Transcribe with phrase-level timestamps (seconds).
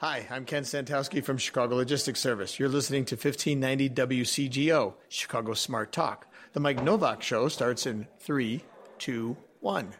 [0.00, 2.58] Hi, I'm Ken Santowski from Chicago Logistics Service.
[2.58, 6.26] You're listening to 1590 WCGO, Chicago Smart Talk.
[6.52, 8.62] The Mike Nowak Show starts in three,
[8.98, 9.94] two, one.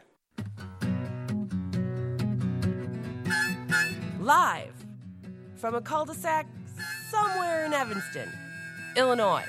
[4.21, 4.75] Live
[5.57, 6.47] from a cul de sac
[7.11, 8.31] somewhere in Evanston,
[8.99, 9.47] Illinois.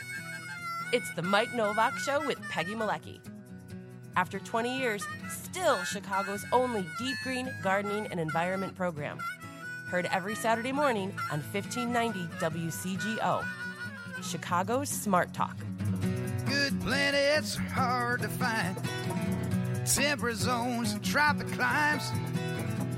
[0.93, 3.19] It's the Mike Nowak Show with Peggy Malecki.
[4.15, 9.17] After 20 years, still Chicago's only deep green gardening and environment program.
[9.87, 13.45] Heard every Saturday morning on 1590 WCGO.
[14.21, 15.55] Chicago's Smart Talk.
[16.45, 18.75] Good planets are hard to find.
[19.85, 22.11] Temperate zones and tropic climes.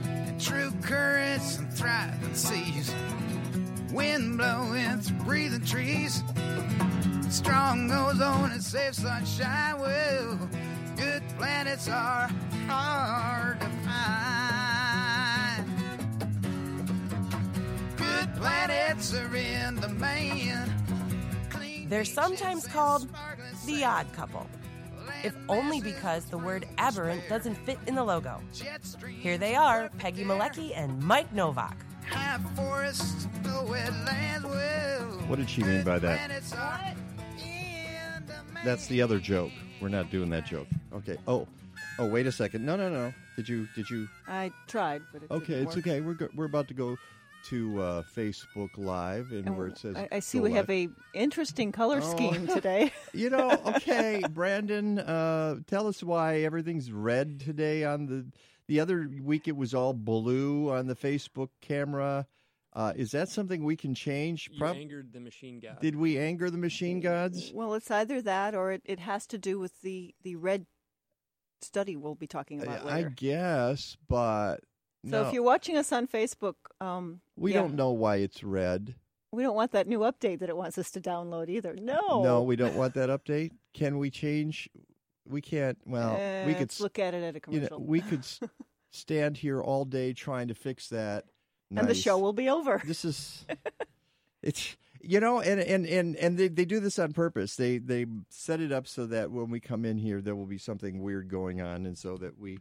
[0.06, 2.92] And true currents and thriving seas.
[3.92, 6.24] Wind blowing through breathing trees.
[7.30, 9.80] Strong ozone and safe sunshine.
[9.80, 10.50] Well,
[10.98, 12.30] good planets are
[12.68, 14.29] hard to find.
[18.40, 20.56] Planets are in the main.
[21.90, 23.08] They're sometimes called
[23.66, 24.48] the odd couple,
[25.24, 28.40] if only because the word aberrant doesn't fit in the logo.
[29.20, 31.76] Here they are, Peggy Malecki and Mike Nowak.
[32.10, 33.66] High forests, no
[35.28, 36.18] What did she mean by that?
[36.18, 36.80] planets are
[37.38, 38.64] in the main.
[38.64, 39.52] That's the other joke.
[39.82, 40.68] We're not doing that joke.
[40.94, 41.18] Okay.
[41.28, 41.46] Oh,
[42.00, 42.66] oh, wait a second.
[42.66, 43.14] No, no, no.
[43.36, 43.68] Did you?
[43.76, 44.08] Did you?
[44.28, 45.88] I tried, but it Okay, didn't it's work.
[45.88, 46.02] okay.
[46.02, 46.98] We're go- we're about to go
[47.46, 50.70] to uh, Facebook Live, and, And where it says I, I see go we have
[50.70, 52.12] a interesting color Oh.
[52.16, 52.92] scheme today.
[53.14, 58.26] You know, okay, Brandon, uh, tell us why everything's red today on the.
[58.68, 62.28] The other week it was all blue on the Facebook camera.
[62.72, 64.48] Uh, is that something we can change?
[64.52, 65.80] You Prob- angered the machine god.
[65.82, 67.52] Did we anger the machine gods?
[67.52, 70.68] well, it's either that or it, it has to do with the the red
[71.62, 74.60] study we'll be talking about I, I guess, but
[75.06, 78.44] so no, if you're watching us on Facebook, um, we yeah, don't know why it's
[78.44, 78.96] red.
[79.32, 81.76] we don't want that new update that it wants us to download either.
[81.76, 83.52] No, No, we don't want that update.
[83.74, 84.70] Can we change?
[85.28, 85.78] We can't.
[85.86, 86.78] Well, Uh, we could.
[86.80, 88.26] look at it at a You know, commercial, we could
[88.92, 91.26] stand here all day trying to fix that.
[91.76, 92.82] and the show will be over.
[92.86, 93.46] This is.
[94.42, 97.58] It's you know, and and and and they they do this on purpose.
[97.58, 100.58] They they set it up so that when we come in here, there will be
[100.58, 102.60] something weird going on, and so that we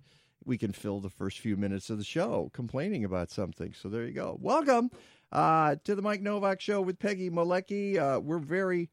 [0.48, 3.74] we can fill the first few minutes of the show complaining about something.
[3.74, 4.36] So there you go.
[4.40, 4.90] Welcome
[5.30, 7.98] uh, to the Mike Nowak Show with Peggy Malecki.
[7.98, 8.90] Uh, we're very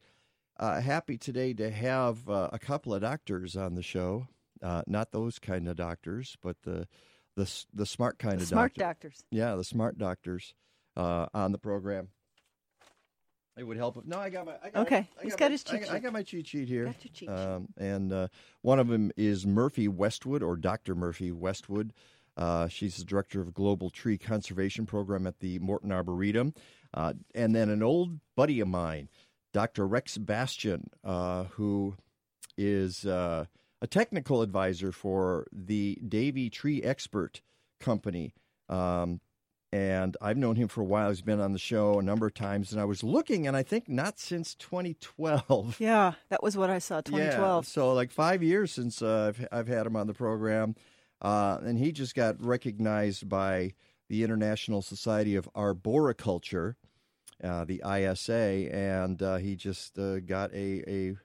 [0.60, 4.28] uh, happy today to have uh, a couple of doctors on the show.
[4.62, 6.86] Uh, not those kind of doctors, but the
[7.36, 9.08] the the smart kind The of smart doctor.
[9.08, 9.24] doctors.
[9.30, 10.54] Yeah, the smart doctors
[10.94, 12.08] uh, on the program.
[13.58, 14.52] It would help if no, I got my.
[14.62, 16.02] I got Okay, my, I he's got got my- his cheat got- I sheet.
[16.02, 16.84] got my cheat sheet here.
[16.84, 17.28] Got your cheat sheet.
[17.28, 18.28] Um, and uh,
[18.62, 20.94] one of them is Murphy Westwood, or Dr.
[20.94, 21.92] Murphy Westwood.
[22.36, 26.52] Uh, she's the director of Global Tree Conservation Program at the Morton Arboretum.
[26.92, 29.08] Uh, and then an old buddy of mine,
[29.54, 29.86] Dr.
[29.86, 31.96] Rex Bastian, uh, who
[32.58, 33.46] is uh,
[33.80, 37.40] a technical advisor for the Davey Tree Expert
[37.80, 38.34] Company.
[38.68, 39.20] Um,
[39.72, 41.08] and I've known him for a while.
[41.08, 43.62] He's been on the show a number of times, and I was looking, and I
[43.62, 45.80] think not since 2012.
[45.80, 47.00] Yeah, that was what I saw.
[47.00, 47.64] 2012.
[47.64, 50.76] Yeah, so like five years since uh, I've I've had him on the program,
[51.20, 53.74] uh, and he just got recognized by
[54.08, 56.76] the International Society of Arboriculture,
[57.42, 61.16] uh, the ISA, and uh, he just uh, got a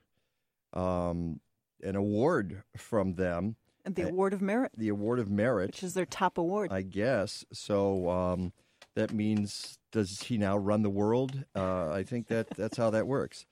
[0.74, 1.40] a um,
[1.82, 5.68] an award from them, and the Award of Merit, the Award of Merit.
[5.68, 6.72] which is their top award.
[6.72, 7.44] I guess.
[7.52, 8.52] So um,
[8.94, 11.44] that means does he now run the world?
[11.54, 13.46] Uh, I think that that's how that works.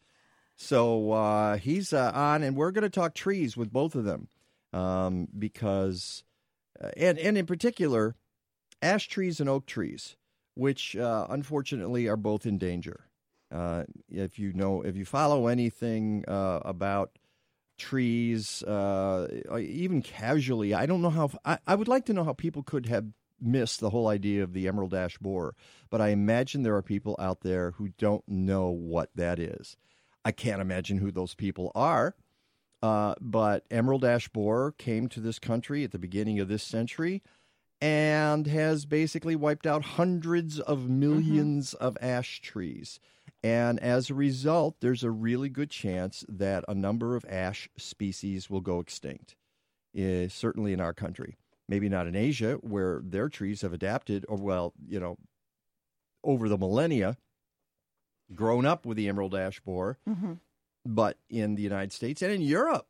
[0.56, 4.28] So uh, he's uh, on, and we're going to talk trees with both of them
[4.72, 6.22] um, because,
[6.82, 8.14] uh, and and in particular,
[8.82, 10.16] ash trees and oak trees,
[10.54, 13.06] which uh, unfortunately are both in danger.
[13.50, 17.10] Uh, if you know, if you follow anything uh, about
[17.80, 19.26] trees, uh,
[19.58, 21.30] even casually, I don't know how.
[21.44, 23.06] I, I would like to know how people could have
[23.40, 25.54] missed the whole idea of the emerald ash borer,
[25.88, 29.76] but I imagine there are people out there who don't know what that is.
[30.24, 32.14] I can't imagine who those people are.
[32.82, 37.22] Uh, but emerald ash borer came to this country at the beginning of this century
[37.80, 43.00] and has basically wiped out hundreds of 1000000s of ash trees.
[43.42, 48.50] And as a result, there's a really good chance that a number of ash species
[48.50, 49.34] will go extinct,
[49.96, 51.38] eh, certainly in our country.
[51.68, 55.16] Maybe not in Asia, where their trees have adapted, or, well, you know,
[56.22, 57.16] over the millennia,
[58.34, 60.34] grown up with the emerald ash borer, hmm
[60.86, 62.86] but in the United States and in Europe.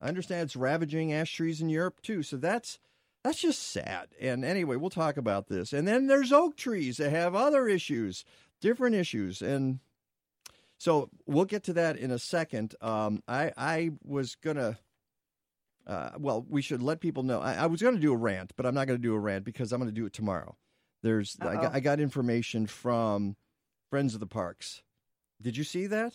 [0.00, 2.22] I understand it's ravaging ash trees in Europe too.
[2.22, 2.78] So that's
[3.24, 4.08] That's just sad.
[4.20, 5.72] And anyway, we'll talk about this.
[5.72, 8.24] And then there's oak trees that have other issues,
[8.60, 9.42] different issues.
[9.42, 9.80] And
[10.82, 12.74] so we'll get to that in a second.
[12.80, 14.76] Um, I, I was going to,
[15.86, 17.40] uh, well, we should let people know.
[17.40, 19.18] I, I was going to do a rant, but I'm not going to do a
[19.18, 20.56] rant because I'm going to do it tomorrow.
[21.04, 23.36] There's, I got, I got information from
[23.90, 24.82] Friends of the Parks.
[25.40, 26.14] Did you see that?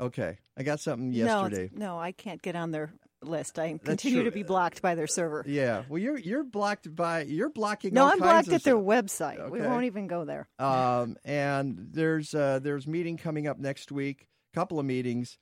[0.00, 0.38] Okay.
[0.56, 1.70] I got something yesterday.
[1.74, 2.92] No, no, I can't get on their
[3.26, 3.58] list.
[3.58, 5.44] I continue to be blocked by their server.
[5.46, 5.82] Yeah.
[5.88, 7.94] Well, you're you're blocked by you're blocking.
[7.94, 8.84] No, I'm blocked at their stuff.
[8.84, 9.50] website.
[9.50, 10.48] We won't even go there.
[10.58, 14.28] Um, and there's uh, there's meeting coming up next week.
[14.52, 15.38] A Couple of meetings.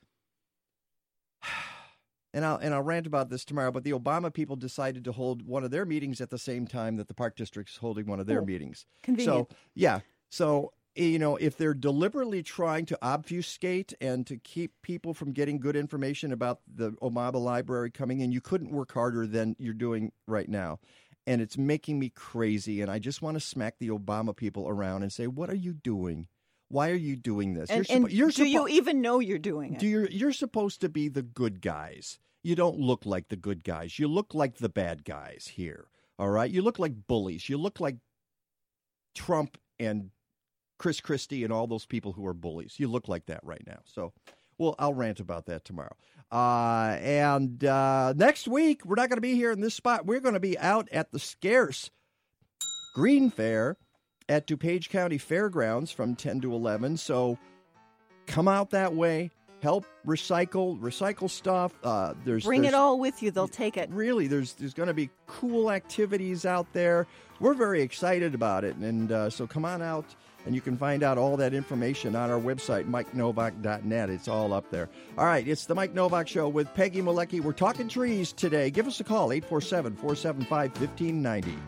[2.36, 3.70] And I'll and I'll rant about this tomorrow.
[3.70, 6.96] But the Obama people decided to hold one of their meetings at the same time
[6.96, 8.86] that the Park District's holding one of their Oh, meetings.
[9.04, 9.48] convenient.
[9.50, 10.00] So yeah.
[10.30, 15.32] So Eh, you know, if they're deliberately trying to obfuscate and to keep people from
[15.32, 19.74] getting good information about the Obama Library coming in, you couldn't work harder than you're
[19.74, 20.78] doing right now.
[21.26, 22.80] And it's making me crazy.
[22.80, 25.72] And I just want to smack the Obama people around and say, "What are you
[25.72, 26.28] doing?
[26.68, 27.70] Why are you doing this?
[27.70, 29.78] And, you're and you're do you even know you're doing it?
[29.78, 32.18] do you you're supposed to be the good guys.
[32.42, 33.98] You don't look like the good guys.
[33.98, 35.86] You look like the bad guys here.
[36.18, 36.50] All right?
[36.50, 37.48] You look like bullies.
[37.48, 37.96] You look like
[39.14, 40.10] Trump and
[40.84, 42.74] Chris Christie and all those people who are bullies.
[42.76, 43.78] You look like that right now.
[43.86, 44.12] So,
[44.58, 45.96] well, I'll rant about that tomorrow.
[46.30, 50.04] Uh, and uh, next week, we're not going to be here in this spot.
[50.04, 51.90] We're going to be out at the Scarce
[52.94, 53.78] Green Fair
[54.28, 56.98] at DuPage County Fairgrounds from 10 to 11.
[56.98, 57.38] So
[58.26, 59.30] come out that way,
[59.62, 61.72] help recycle, recycle stuff.
[61.82, 63.30] Uh, there's Bring there's, it all with you.
[63.30, 63.88] They'll take it.
[63.88, 67.06] Really, there's there's going to be cool activities out there.
[67.40, 70.14] We're very excited about it, and uh, so come on out,
[70.46, 74.10] and you can find out all that information on our website, MikeNowak.net.
[74.10, 74.88] It's all up there.
[75.16, 77.40] All right, it's the Mike Nowak Show with Peggy Malecki.
[77.40, 78.70] We're talking trees today.
[78.70, 81.58] Give us a call, 847 475 1590.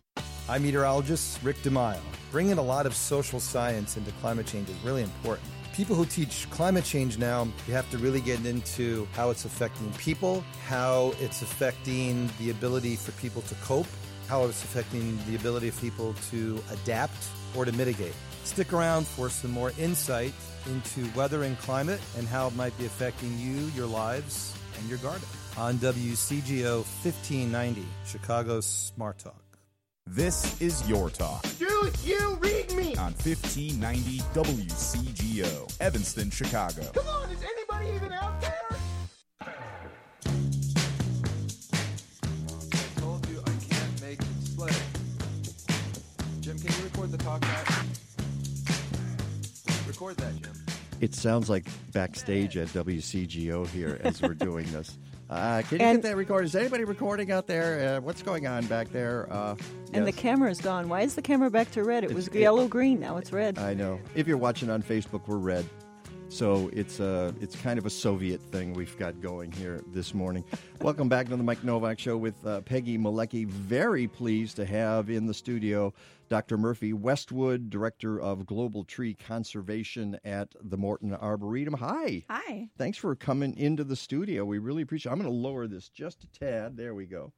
[0.51, 2.01] I'm meteorologist Rick DiMaio.
[2.29, 5.47] Bringing a lot of social science into climate change is really important.
[5.73, 9.89] People who teach climate change now, you have to really get into how it's affecting
[9.93, 13.87] people, how it's affecting the ability for people to cope,
[14.27, 18.13] how it's affecting the ability of people to adapt or to mitigate.
[18.43, 20.33] Stick around for some more insight
[20.65, 24.97] into weather and climate and how it might be affecting you, your lives, and your
[24.97, 25.29] garden.
[25.57, 29.50] On WCGO 1590, Chicago's Smart Talk.
[30.07, 31.43] This is Your Talk.
[31.57, 32.95] Dude, you read me!
[32.97, 36.83] On 1590 WCGO, Evanston, Chicago.
[36.93, 38.67] Come on, is anybody even out there?
[42.97, 44.71] told you I can't make display.
[46.41, 47.67] Jim, can you record the talk back?
[49.87, 50.51] Record that, Jim.
[50.99, 54.97] It sounds like backstage at WCGO here as we're doing this.
[55.31, 56.47] Uh, can you And- get that recorded?
[56.47, 57.95] Is anybody recording out there?
[57.97, 59.31] Uh, what's going on back there?
[59.31, 59.55] Uh,
[59.93, 60.89] And the camera's gone.
[60.89, 62.03] Why is the camera back to red?
[62.03, 62.99] It was It's- it- yellow green.
[62.99, 63.57] Now it's red.
[63.57, 63.97] I know.
[64.13, 65.65] If you're watching on Facebook, we're red.
[66.27, 70.43] So it's a it's kind of a Soviet thing we've got going here this morning.
[70.81, 73.45] Welcome back to the Mike Nowak Show with uh, Peggy Malecki.
[73.47, 75.93] Very pleased to have in the studio
[76.31, 76.57] Dr.
[76.57, 81.73] Murphy Westwood, Director of Global Tree Conservation at the Morton Arboretum.
[81.73, 82.23] Hi.
[82.29, 82.69] Hi.
[82.77, 84.45] Thanks for coming into the studio.
[84.45, 85.11] We really appreciate.
[85.11, 86.77] I'm going to lower this just a tad.
[86.77, 87.33] There we go.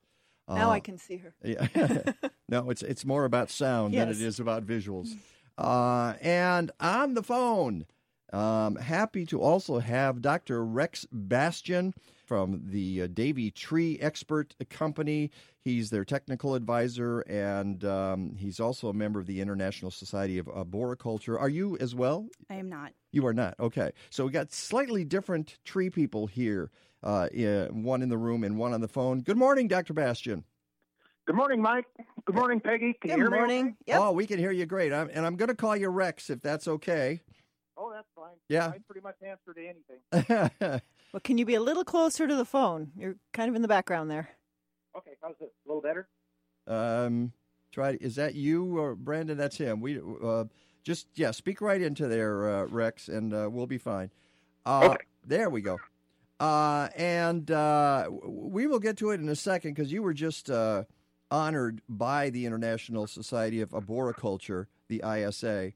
[0.48, 1.34] Now Uh, I can see her.
[1.44, 2.04] Yeah.
[2.50, 5.10] no, it's it's more about sound than it is about visuals.
[5.58, 7.88] Uh, and on the phone,
[8.34, 10.66] um, happy to also have Dr.
[10.66, 11.94] Rex Bastian
[12.26, 15.30] from the uh, Davey Tree Expert Company.
[15.62, 20.48] He's their technical advisor, and um, he's also a member of the International Society of
[20.50, 21.38] Arboriculture.
[21.40, 22.28] Are you as well?
[22.50, 22.92] I am not.
[23.12, 23.56] You are not.
[23.60, 23.92] Okay.
[24.10, 26.72] So we got slightly different tree people here,
[27.04, 29.22] uh, i- one in the room and one on the phone.
[29.22, 29.94] Good morning, Dr.
[29.94, 30.44] Bastian.
[31.26, 31.86] Good morning, Mike.
[32.26, 32.94] Good morning, Peggy.
[33.00, 33.38] Can Good you hear me?
[33.38, 33.78] morning.
[33.86, 34.00] Yep.
[34.02, 34.92] Oh, we can hear you great.
[34.92, 37.22] I'm, and I'm going to call you Rex if that's okay.
[37.78, 38.36] Oh, that's fine.
[38.50, 38.68] Yeah.
[38.68, 40.82] I pretty much answer to anything.
[41.14, 42.92] Well, can you be a little closer to the phone?
[42.98, 44.30] You're kind of in the background there.
[44.98, 45.54] Okay, how's it?
[45.64, 46.08] A little better?
[46.68, 47.32] um,
[47.72, 48.00] try.
[48.02, 49.38] Is that you or Brandon?
[49.38, 49.80] That's him.
[49.80, 50.46] We uh,
[50.84, 51.30] just yeah.
[51.30, 54.10] Speak right into there, uh, Rex, and uh, we'll be fine.
[54.66, 55.04] Uh, Okay.
[55.28, 55.78] There we go.
[56.40, 60.50] Uh, and uh, we will get to it in a second because you were just
[60.50, 60.84] uh,
[61.30, 65.74] honored by the International Society of Arboriculture, the ISA,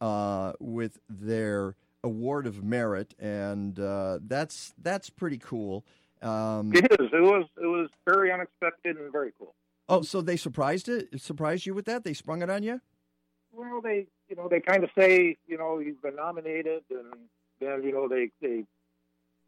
[0.00, 1.74] uh, with their
[2.04, 5.84] award of merit, and uh, that's that's pretty cool.
[6.22, 7.08] Um, It is.
[7.12, 7.46] It was.
[7.60, 9.54] It was very unexpected and very cool.
[9.88, 11.20] oh, so they surprised it?
[11.20, 12.04] Surprised you with that?
[12.04, 12.80] They sprung it on you?
[13.52, 17.12] Well, they, you know, they kind of say, you know, you've been nominated, and
[17.60, 18.64] then, you know, they, they,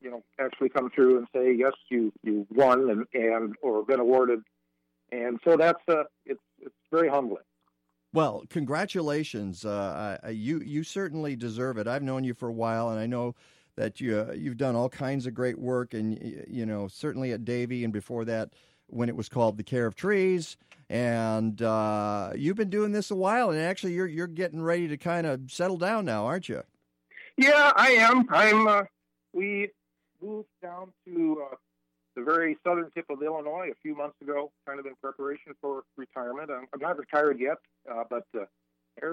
[0.00, 4.00] you know, actually come through and say, yes, you, you won and, and or been
[4.00, 4.40] awarded,
[5.12, 7.42] and so that's, uh, it's, it's very humbling.
[8.12, 9.64] Well, congratulations.
[9.64, 11.86] Uh, you you certainly deserve it.
[11.86, 13.34] I've known you for a while, and I know
[13.76, 17.44] that you uh, you've done all kinds of great work, and you know certainly at
[17.44, 18.54] Davey, and before that,
[18.86, 20.56] when it was called the Care of Trees,
[20.88, 24.96] and uh, you've been doing this a while, and actually you're you're getting ready to
[24.96, 26.62] kind of settle down now, aren't you?
[27.36, 28.26] Yeah, I am.
[28.30, 28.66] I'm.
[28.66, 28.82] Uh,
[29.32, 29.70] we
[30.20, 31.56] moved down to uh,
[32.18, 35.84] the very southern tip of Illinois a few months ago, kind of in preparation for
[35.96, 36.50] retirement.
[36.50, 37.58] I'm, I'm not retired yet,
[37.90, 38.44] uh, but uh,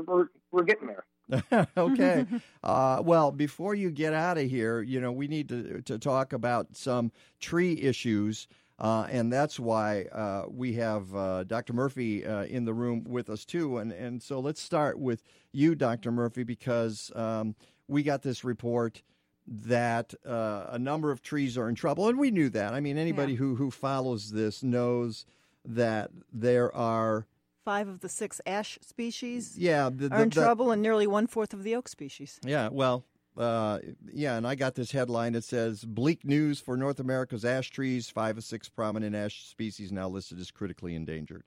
[0.07, 1.67] we're we're getting there.
[1.77, 2.25] okay.
[2.63, 6.33] Uh, well, before you get out of here, you know, we need to, to talk
[6.33, 8.47] about some tree issues.
[8.79, 11.73] Uh, and that's why uh, we have uh, Dr.
[11.73, 13.77] Murphy uh, in the room with us, too.
[13.77, 15.21] And, and so let's start with
[15.51, 16.11] you, Dr.
[16.11, 17.55] Murphy, because um,
[17.87, 19.03] we got this report
[19.47, 22.07] that uh, a number of trees are in trouble.
[22.09, 22.73] And we knew that.
[22.73, 25.25] I mean, anybody who, who follows this knows
[25.63, 27.25] that there are.
[27.63, 31.07] Five of the six ash species Yeah, the, are in the- the- trouble, and nearly
[31.07, 32.39] one fourth of the oak species.
[32.45, 33.03] Yeah, well,
[33.37, 33.79] uh,
[34.13, 38.09] yeah, and I got this headline that says bleak news for North America's ash trees.
[38.09, 41.43] Five of six prominent ash species now listed as critically endangered.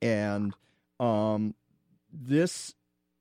[0.00, 0.52] And
[1.00, 1.54] um,
[2.12, 2.74] this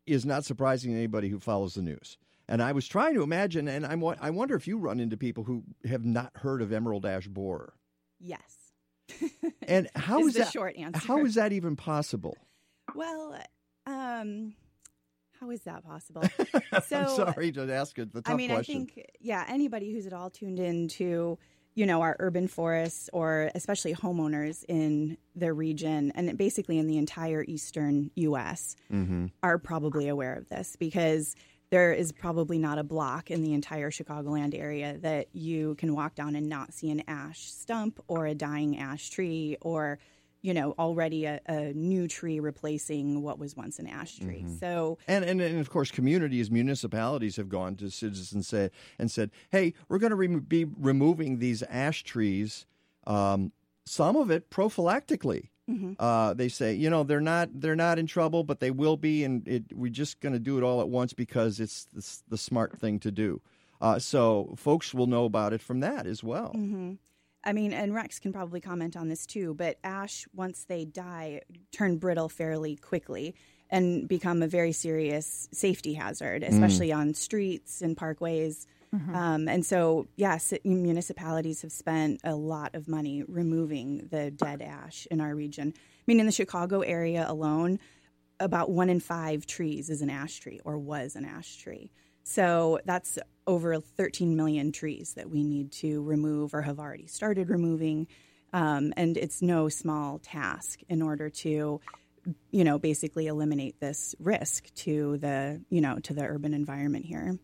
[0.06, 2.18] is not surprising to anybody who follows the news.
[2.48, 5.44] And I was trying to imagine, and I'm, I wonder if you run into people
[5.44, 7.74] who have not heard of emerald ash borer.
[8.20, 8.64] Yes.
[9.68, 10.52] And how Is is the that?
[10.52, 11.08] short answer.
[11.08, 12.38] How is that even possible?
[12.96, 13.38] Well,
[13.86, 14.54] um,
[15.40, 16.24] how is that possible?
[16.72, 18.76] I'm sorry to ask it the tough I mean, question.
[18.76, 21.38] I think yeah, anybody who's at all tuned into
[21.76, 26.98] you know our urban forests or especially homeowners in their region and basically in the
[26.98, 28.76] entire eastern U.S.
[28.92, 29.28] mm-hmm.
[29.42, 31.36] are probably aware of this because
[31.74, 36.14] there is probably not a block in the entire Chicagoland area that you can walk
[36.14, 39.98] down and not see an ash stump or a dying ash tree or
[40.44, 44.46] you know already a, a new tree replacing what was once an ash tree.
[44.48, 44.60] Mhm.
[44.60, 49.10] So And, and and of course, communities, municipalities have gone to citizens and said and
[49.10, 52.68] said, "Hey, we're going to remo be removing these ash trees.
[53.08, 53.52] Um,
[53.86, 55.50] some of it prophylactically.
[55.70, 55.96] Mhm.
[55.98, 59.24] Uh, they say, you know, they're not they're not in trouble, but they will be,
[59.24, 62.38] and it, we're just going to do it all at once because it's the, the
[62.38, 63.42] smart thing to do.
[63.80, 66.52] Uh, so folks will know about it from that as well.
[66.52, 66.94] hmm
[67.46, 71.42] I mean, and Rex can probably comment on this too, but ash, once they die,
[71.74, 73.36] turn brittle fairly quickly
[73.70, 78.66] and become a very serious safety hazard, especially on streets and parkways.
[79.16, 85.08] Um, and so, yes, municipalities have spent a lot of money removing the dead ash
[85.10, 85.74] in our region.
[85.76, 87.80] I mean, in the Chicago area alone,
[88.40, 91.92] about one in five trees is an ash tree or was an ash tree.
[92.24, 97.50] So that's over 13 million trees that we need to remove or have already started
[97.50, 98.08] removing.
[98.54, 101.82] Um, and it's no small task in order to,
[102.52, 107.38] you know, basically eliminate this risk to the, you know, to the urban environment here.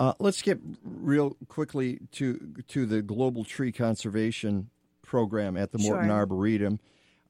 [0.00, 4.70] Uh, let's get real quickly to to the Global Tree Conservation
[5.02, 6.16] Program at the Morton Sure.
[6.16, 6.80] Arboretum.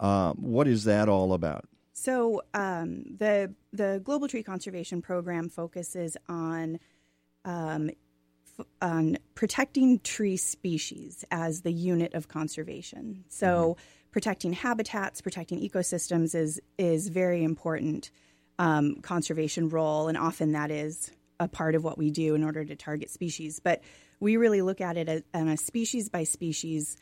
[0.01, 1.69] Um, what is that all about?
[1.93, 6.79] So um, the the Global Tree Conservation Program focuses on
[7.45, 7.91] um,
[8.59, 13.25] f- on protecting tree species as the unit of conservation.
[13.29, 13.77] So
[14.11, 18.11] protecting habitats, protecting ecosystems is is very important
[18.59, 21.11] um, conservation role, and often that is
[21.41, 23.61] a part of what we do in order to target species.
[23.61, 23.83] But
[24.21, 26.97] we really look at it as, on a species by species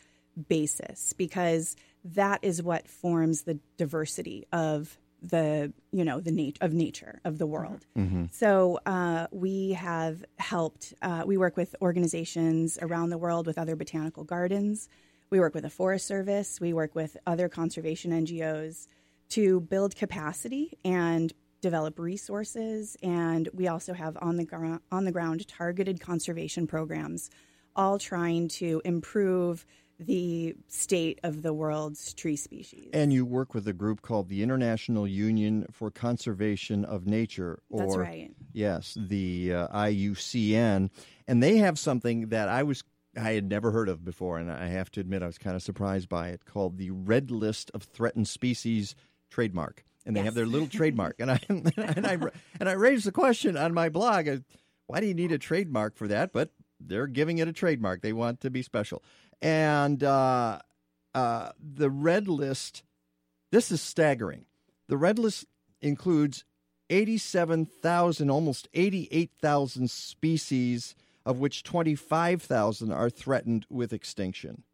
[0.48, 6.72] basis because that is what forms the diversity of the you know the nat- of
[6.72, 7.84] nature of the world.
[8.32, 10.94] So uh, we have helped.
[11.02, 14.88] Uh, we work with organizations around the world with other botanical gardens.
[15.28, 16.58] We work with the Forest Service.
[16.58, 18.86] We work with other conservation NGOs
[19.30, 22.96] to build capacity and develop resources.
[23.02, 27.30] And we also have on the gr- on the ground targeted conservation programs,
[27.76, 29.66] all trying to improve
[30.00, 32.88] the state of the world's tree species.
[32.94, 37.80] And you work with a group called the International Union for Conservation of Nature, or
[37.80, 38.30] That's right.
[38.52, 40.88] yes, the uh, IUCN,
[41.28, 42.82] and they have something that I was
[43.16, 45.62] I had never heard of before, and I have to admit I was kind of
[45.62, 48.94] surprised by it, called the Red List of Threatened Species
[49.30, 52.18] trademark, and they have their little trademark, and I and I
[52.58, 54.38] and I raised the question on my blog, uh,
[54.86, 56.32] why do you need a trademark for that?
[56.32, 59.02] But they're giving it a trademark; they want to be special,
[59.40, 60.60] and uh,
[61.14, 62.82] uh, the Red List.
[63.52, 64.46] This is staggering.
[64.86, 65.44] The Red List
[65.80, 66.44] includes
[66.90, 74.64] 87,000, almost 88,000 species, of which 25,000 are threatened with extinction.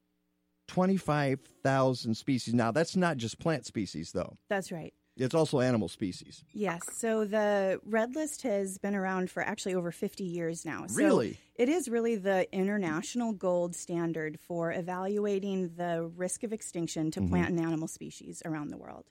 [0.69, 2.55] 25,000 species.
[2.55, 4.37] Now, that's not just plant species, though.
[4.49, 4.95] That's right.
[5.17, 6.45] It's also animal species.
[6.53, 6.83] Yes.
[6.93, 10.87] So the Red List has been around for actually over 50 years now.
[10.87, 11.39] So Really?
[11.55, 17.29] It is really the international gold standard for evaluating the risk of extinction to Mhm.
[17.31, 19.07] plant and animal species around the world.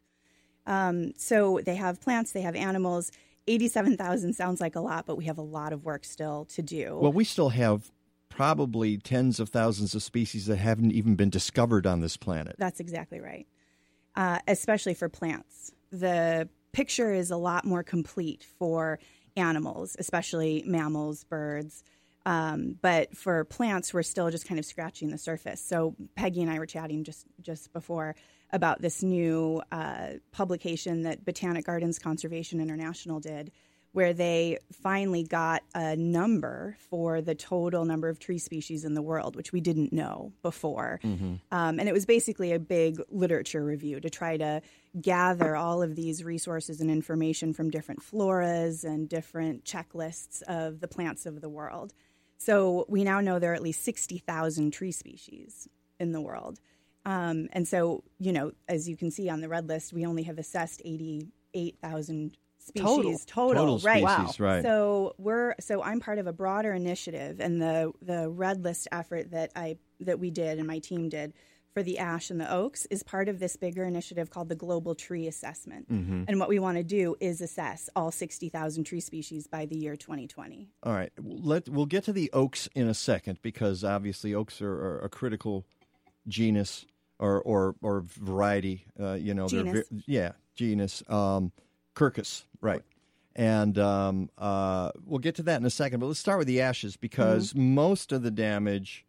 [0.67, 3.11] Um, so they have plants, they have animals.
[3.47, 6.97] 87,000 sounds like a lot, but we have a lot of work still to do.
[6.99, 7.91] Well, we still have
[8.29, 12.55] probably tens of thousands of species that haven't even been discovered on this planet.
[12.57, 13.47] That's exactly right.
[14.15, 15.71] Uh, especially for plants.
[15.91, 18.99] The picture is a lot more complete for
[19.37, 21.83] animals, especially mammals, birds.
[22.25, 25.61] Um, but for plants, we're still just kind of scratching the surface.
[25.61, 28.15] So Peggy and I were chatting just just before
[28.51, 33.51] about this new uh, publication that Botanic Gardens Conservation International did,
[33.95, 39.01] where they finally got a number for the total number of tree species in the
[39.01, 40.99] world, which we didn't know before.
[41.49, 44.61] Um, and it was basically a big literature review to try to
[45.01, 50.89] gather all of these resources and information from different floras and different checklists of the
[50.89, 51.93] plants of the world.
[52.37, 55.69] So we now know there are at least 60,000 tree species
[56.01, 56.59] in the world.
[57.05, 60.23] Um, and so, you know, as you can see on the red list, we only
[60.23, 64.03] have assessed 88,000 species Total right?
[64.03, 64.63] species, right.
[64.63, 69.31] So we're so I'm part of a broader initiative, and the the red list effort
[69.31, 71.33] that I that we did and my team did
[71.73, 74.95] for the ash and the oaks is part of this bigger initiative called the Global
[74.95, 75.91] Tree Assessment.
[75.91, 76.23] Mhm.
[76.25, 79.97] And what we want to do is assess all 60,000 tree species by the year
[79.97, 80.69] 2020.
[80.83, 84.71] All right, let we'll get to the oaks in a second because obviously oaks are,
[84.71, 85.65] are a critical
[86.27, 86.85] genus
[87.19, 88.85] or or, or variety.
[88.97, 89.87] Uh, you know, they're Genus.
[90.07, 91.03] yeah, genus.
[91.09, 91.51] Um,
[91.95, 92.83] Quercus, right?
[93.35, 95.99] And um, uh, we'll get to that in a second.
[95.99, 99.05] But let's start with the ashes because most of the damage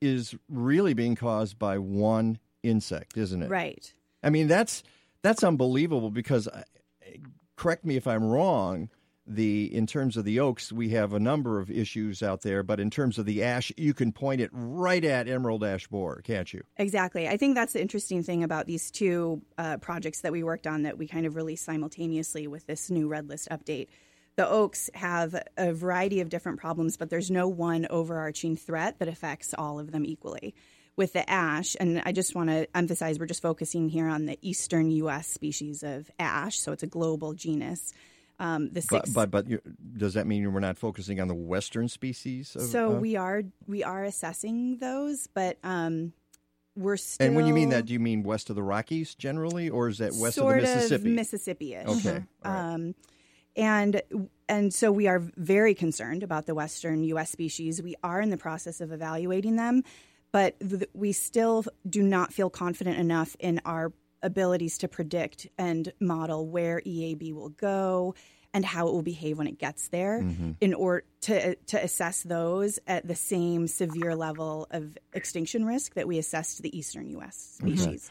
[0.00, 3.50] is really being caused by one insect, isn't it?
[3.50, 3.92] Right.
[4.22, 4.82] I mean, that's
[5.22, 6.62] that's unbelievable because uh,
[7.56, 8.90] correct me if I'm wrong.
[9.26, 12.78] The in terms of the oaks, we have a number of issues out there, but
[12.78, 16.52] in terms of the ash, you can point it right at emerald ash borer, can't
[16.52, 16.62] you?
[16.76, 17.26] Exactly.
[17.26, 20.82] I think that's the interesting thing about these two uh, projects that we worked on
[20.82, 23.88] that we kind of released simultaneously with this new Red List update.
[24.36, 29.08] The oaks have a variety of different problems, but there's no one overarching threat that
[29.08, 30.54] affects all of them equally.
[30.96, 34.38] With the ash, and I just want to emphasize we're just focusing here on the
[34.42, 35.26] eastern U.S.
[35.28, 37.92] species of ash, so it's a global genus.
[38.40, 39.60] Um, the But six, but, but you,
[39.96, 42.56] does that mean we're not focusing on the western species?
[42.56, 46.12] Of, so of- we are we are assessing those, but um,
[46.76, 47.26] we're still.
[47.26, 49.98] and when you mean that, do you mean west of the Rockies generally, or is
[49.98, 51.08] that west of the Mississippi?
[51.10, 51.86] Mississippi-ish.
[51.86, 52.72] Okay, right.
[52.74, 52.94] Um,
[53.56, 54.02] and
[54.48, 57.30] and so we are very concerned about the western U.S.
[57.30, 57.80] species.
[57.80, 59.84] We are in the process of evaluating them,
[60.32, 63.92] but th- we still do not feel confident enough in our
[64.24, 68.14] abilities to predict and model where EAB will go
[68.52, 70.52] and how it will behave when it gets there Mm-hmm.
[70.60, 76.06] in order to to assess those at the same severe level of extinction risk that
[76.06, 77.36] we assessed the eastern U.S.
[77.58, 78.10] Species.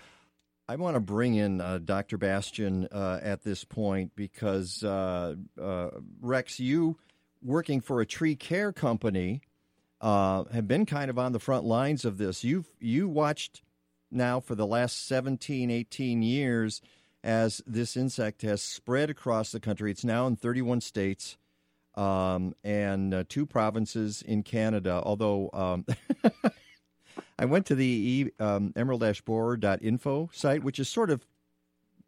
[0.67, 2.17] I want to bring in uh, Dr.
[2.17, 5.89] Bastian uh, at this point because uh, uh,
[6.21, 6.97] Rex, you
[7.41, 9.41] working for a tree care company
[9.99, 12.43] uh, have been kind of on the front lines of this.
[12.43, 13.61] You've you watched
[14.13, 16.81] now for the last 17, 18 years
[17.23, 19.91] as this insect has spread across the country.
[19.91, 21.37] It's now in 31 states
[21.95, 25.01] um, and uh, two provinces in Canada.
[25.03, 25.85] Although um,
[27.39, 31.25] I went to the um, emerald-borer.info site, which is sort of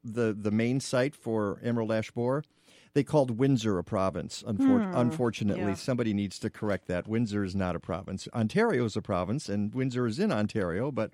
[0.04, 2.44] the the main site for emerald ash borer.
[2.94, 4.44] They called Windsor a province.
[4.48, 5.74] Unfor- Hmm, Unfortunately, yeah.
[5.74, 7.08] somebody needs to correct that.
[7.08, 8.28] Windsor is not a province.
[8.34, 10.92] Ontario is a province, and Windsor is in Ontario.
[10.92, 11.12] But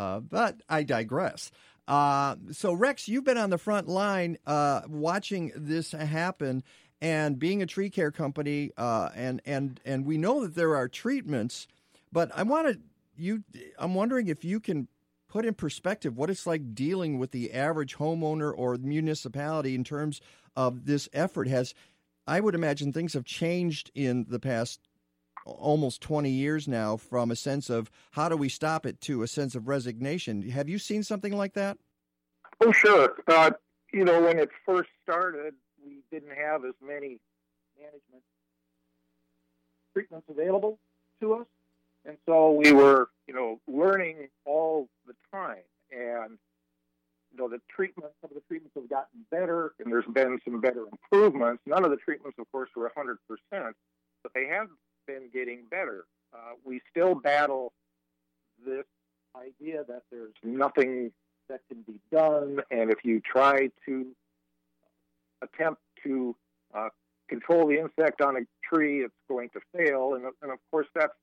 [0.00, 1.52] uh, but I digress.
[1.86, 6.62] Uh, so Rex, you've been on the front line uh, watching this happen,
[7.02, 10.88] and being a tree care company, uh, and and and we know that there are
[10.88, 11.66] treatments,
[12.10, 12.80] but I want to
[13.14, 13.44] you.
[13.78, 14.88] I'm wondering if you can
[15.28, 20.22] put in perspective what it's like dealing with the average homeowner or municipality in terms
[20.56, 21.46] of this effort.
[21.46, 21.74] Has
[22.26, 24.80] I would imagine things have changed in the past
[25.44, 29.28] almost 20 years now from a sense of how do we stop it to a
[29.28, 30.48] sense of resignation.
[30.50, 31.78] Have you seen something like that?
[32.60, 33.14] Oh, sure.
[33.26, 33.52] Uh,
[33.92, 37.18] you know, when it first started, we didn't have as many
[37.78, 38.22] management
[39.92, 40.78] treatments available
[41.20, 41.46] to us.
[42.04, 45.62] And so we were, you know, learning all the time.
[45.90, 46.38] And,
[47.32, 50.60] you know, the treatment, some of the treatments have gotten better, and there's been some
[50.60, 51.62] better improvements.
[51.66, 53.16] None of the treatments, of course, were 100%,
[54.22, 54.68] but they have
[55.10, 56.04] been getting better.
[56.32, 57.72] Uh, we still battle
[58.64, 58.84] this
[59.36, 61.10] idea that there's nothing
[61.48, 64.06] that can be done, and if you try to
[65.42, 66.36] attempt to
[66.74, 66.88] uh,
[67.28, 70.14] control the insect on a tree, it's going to fail.
[70.14, 71.14] And, and of course, that's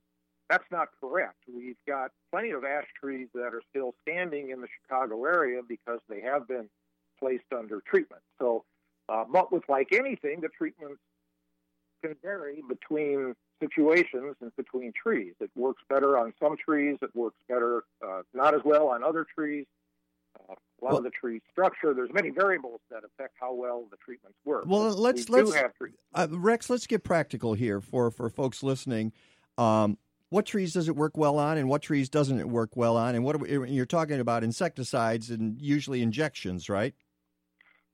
[0.50, 1.36] that's not correct.
[1.54, 6.00] We've got plenty of ash trees that are still standing in the Chicago area because
[6.08, 6.70] they have been
[7.18, 8.22] placed under treatment.
[8.38, 8.64] So,
[9.10, 11.00] uh, but with like anything, the treatments
[12.02, 15.34] can vary between situations and between trees.
[15.40, 16.98] It works better on some trees.
[17.02, 19.66] It works better, uh, not as well on other trees.
[20.48, 21.92] Uh, a lot of the tree structure.
[21.92, 24.64] There's many variables that affect how well the treatments work.
[24.66, 25.94] Well, let's we let's do have trees.
[26.14, 26.70] uh, Rex.
[26.70, 29.12] Let's get practical here for for folks listening.
[29.56, 29.98] Um,
[30.30, 33.14] what trees does it work well on, and what trees doesn't it work well on?
[33.14, 36.94] And what are we, you're talking about insecticides and usually injections, right?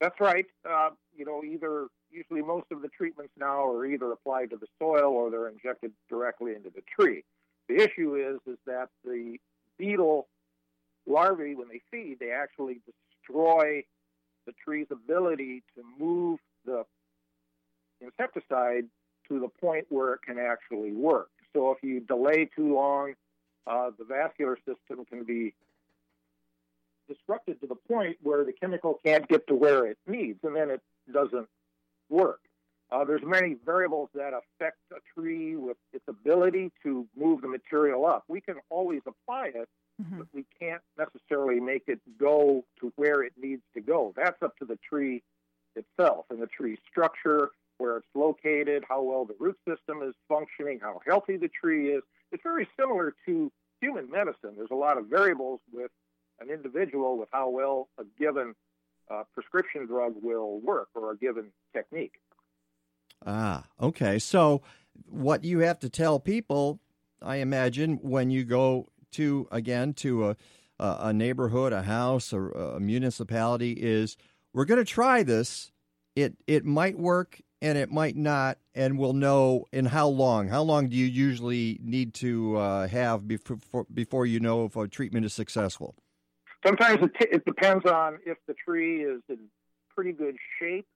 [0.01, 0.47] That's right.
[0.69, 4.67] Uh, you know, either usually most of the treatments now are either applied to the
[4.79, 7.25] soil or they're injected directly into the tree.
[7.69, 9.39] The issue is is that the
[9.79, 10.29] beetle
[11.07, 13.85] larvae, when they feed, they actually destroy
[14.47, 16.85] the tree's ability to move the
[18.01, 18.85] insecticide
[19.29, 21.31] to the point where it can actually work.
[21.55, 23.15] So if you delay too long,
[23.67, 25.55] uh, the vascular system can be
[27.09, 30.71] disrupted to the point where the chemical can't get to where it needs, and then
[30.71, 30.81] it
[31.13, 31.49] doesn't
[32.09, 32.41] work.
[32.93, 38.07] Uh, there's many variables that affect a tree with its ability to move the material
[38.07, 38.25] up.
[38.29, 39.69] We can always apply it,
[40.19, 44.13] but we can't necessarily make it go to where it needs to go.
[44.17, 45.23] That's up to the tree
[45.77, 50.79] itself and the tree structure, where it's located, how well the root system is functioning,
[50.81, 52.03] how healthy the tree is.
[52.31, 54.55] It's very similar to human medicine.
[54.57, 55.91] There's a lot of variables with
[56.41, 58.55] an individual with how well a given
[59.11, 62.15] uh, prescription drug will work or a given technique.
[63.27, 64.19] Ah, okay.
[64.19, 64.63] So,
[65.07, 66.81] what you have to tell people,
[67.23, 70.37] I imagine, when you go to again to a
[70.79, 74.17] a neighborhood, a house, or a municipality, is
[74.53, 75.73] we're going to try this.
[76.17, 80.49] It it might work and it might not, and we'll know in how long.
[80.49, 84.87] How long do you usually need to uh, have before before you know if a
[84.87, 85.97] treatment is successful?
[86.65, 89.39] Sometimes it, t- it depends on if the tree is in
[89.95, 90.87] pretty good shape,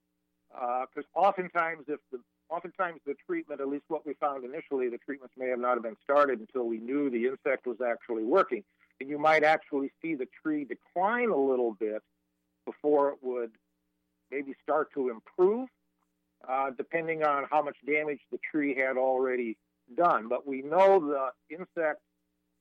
[0.50, 2.18] because oftentimes if the
[2.50, 5.82] oftentimes the treatment, at least what we found initially, the treatments may have not have
[5.82, 8.64] been started until we knew the insect was actually working,
[9.00, 12.02] and you might actually see the tree decline a little bit
[12.64, 13.50] before it would
[14.30, 15.68] maybe start to improve,
[16.48, 19.56] uh, depending on how much damage the tree had already
[19.96, 20.28] done.
[20.28, 22.00] But we know the insect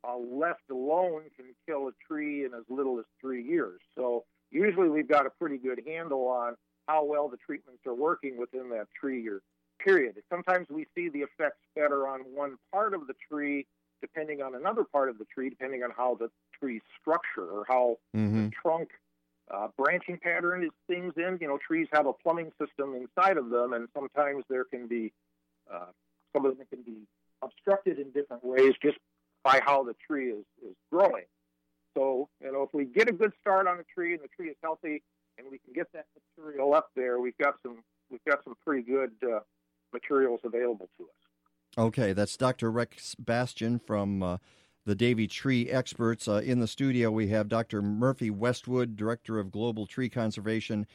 [0.07, 3.79] uh, left alone can kill a tree in as little as three years.
[3.95, 6.55] So usually we've got a pretty good handle on
[6.88, 9.41] how well the treatments are working within that three year
[9.83, 10.15] period.
[10.29, 13.65] Sometimes we see the effects better on one part of the tree,
[14.01, 16.29] depending on another part of the tree, depending on how the
[16.60, 17.97] tree's structure or how
[18.47, 18.89] the trunk
[19.53, 21.38] uh, branching pattern is things in.
[21.39, 25.13] You know, trees have a plumbing system inside of them, and sometimes there can be
[25.71, 25.88] uh,
[26.33, 27.07] some of them can be
[27.41, 28.97] obstructed in different ways just
[29.47, 31.23] by how the tree is, is growing.
[31.95, 34.49] So, you know, if we get a good start on a tree and the tree
[34.49, 35.01] is healthy,
[35.38, 36.05] and we can get that
[36.38, 37.77] material up there, we've got some
[38.10, 39.39] we've got some pretty good uh,
[39.93, 41.86] materials available to us.
[41.86, 42.71] Okay, that's Dr.
[42.71, 44.38] Rex Bastian from uh,
[44.86, 46.27] the Davey Tree experts.
[46.27, 47.81] Uh, in the studio, we have Dr.
[47.81, 50.88] Murphy Westwood, Director of Global Tree Conservation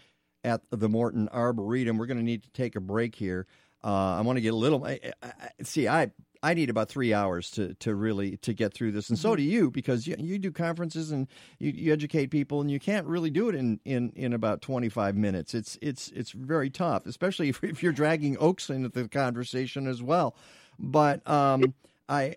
[0.44, 1.98] at the Morton Arboretum.
[1.98, 3.46] We're going to need to take a break here.
[3.84, 4.84] Uh, I want to get a little.
[4.84, 6.10] I, I, see, I
[6.42, 9.42] I need about three hours to, to really to get through this, and so do
[9.42, 11.28] you because you, you do conferences and
[11.58, 14.88] you, you educate people, and you can't really do it in, in, in about twenty
[14.88, 15.54] five minutes.
[15.54, 20.02] It's it's it's very tough, especially if, if you're dragging Oaks into the conversation as
[20.02, 20.34] well.
[20.78, 21.74] But um,
[22.08, 22.36] I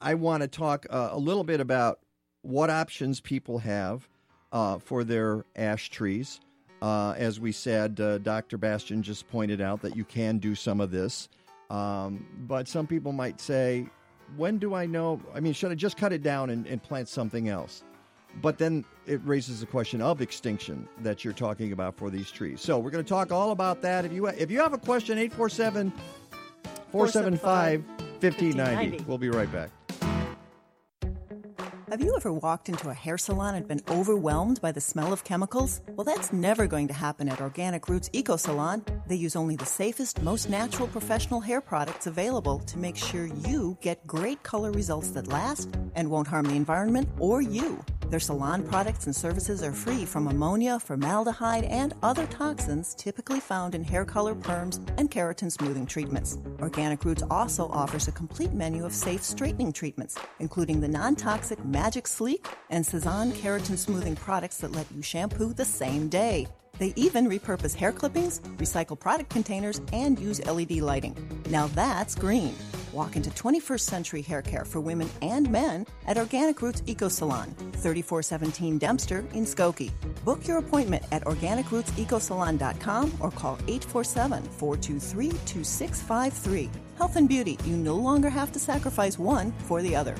[0.00, 2.00] I want to talk uh, a little bit about
[2.42, 4.08] what options people have
[4.52, 6.40] uh, for their ash trees.
[6.82, 8.58] Uh, as we said, uh, Dr.
[8.58, 11.28] Bastian just pointed out that you can do some of this.
[11.70, 13.86] Um, but some people might say,
[14.36, 15.20] when do I know?
[15.34, 17.82] I mean, should I just cut it down and, and plant something else?
[18.42, 22.60] But then it raises the question of extinction that you're talking about for these trees.
[22.60, 24.04] So we're going to talk all about that.
[24.04, 25.90] If you if you have a question, 847
[26.92, 27.84] 475
[28.20, 29.04] 1590.
[29.04, 29.70] We'll be right back.
[31.88, 35.22] Have you ever walked into a hair salon and been overwhelmed by the smell of
[35.22, 35.80] chemicals?
[35.90, 38.84] Well, that's never going to happen at Organic Roots Eco Salon.
[39.06, 43.78] They use only the safest, most natural professional hair products available to make sure you
[43.82, 47.84] get great color results that last and won't harm the environment or you.
[48.08, 53.74] Their salon products and services are free from ammonia, formaldehyde, and other toxins typically found
[53.74, 56.38] in hair color perms and keratin smoothing treatments.
[56.60, 61.64] Organic Roots also offers a complete menu of safe straightening treatments, including the non toxic
[61.64, 66.46] Magic Sleek and Cezanne keratin smoothing products that let you shampoo the same day.
[66.78, 71.16] They even repurpose hair clippings, recycle product containers, and use LED lighting.
[71.50, 72.54] Now that's green.
[72.96, 77.54] Walk into 21st century hair care for women and men at Organic Roots Eco Salon,
[77.74, 79.92] 3417 Dempster in Skokie.
[80.24, 86.70] Book your appointment at organicrootsecosalon.com or call 847 423 2653.
[86.96, 90.16] Health and beauty, you no longer have to sacrifice one for the other.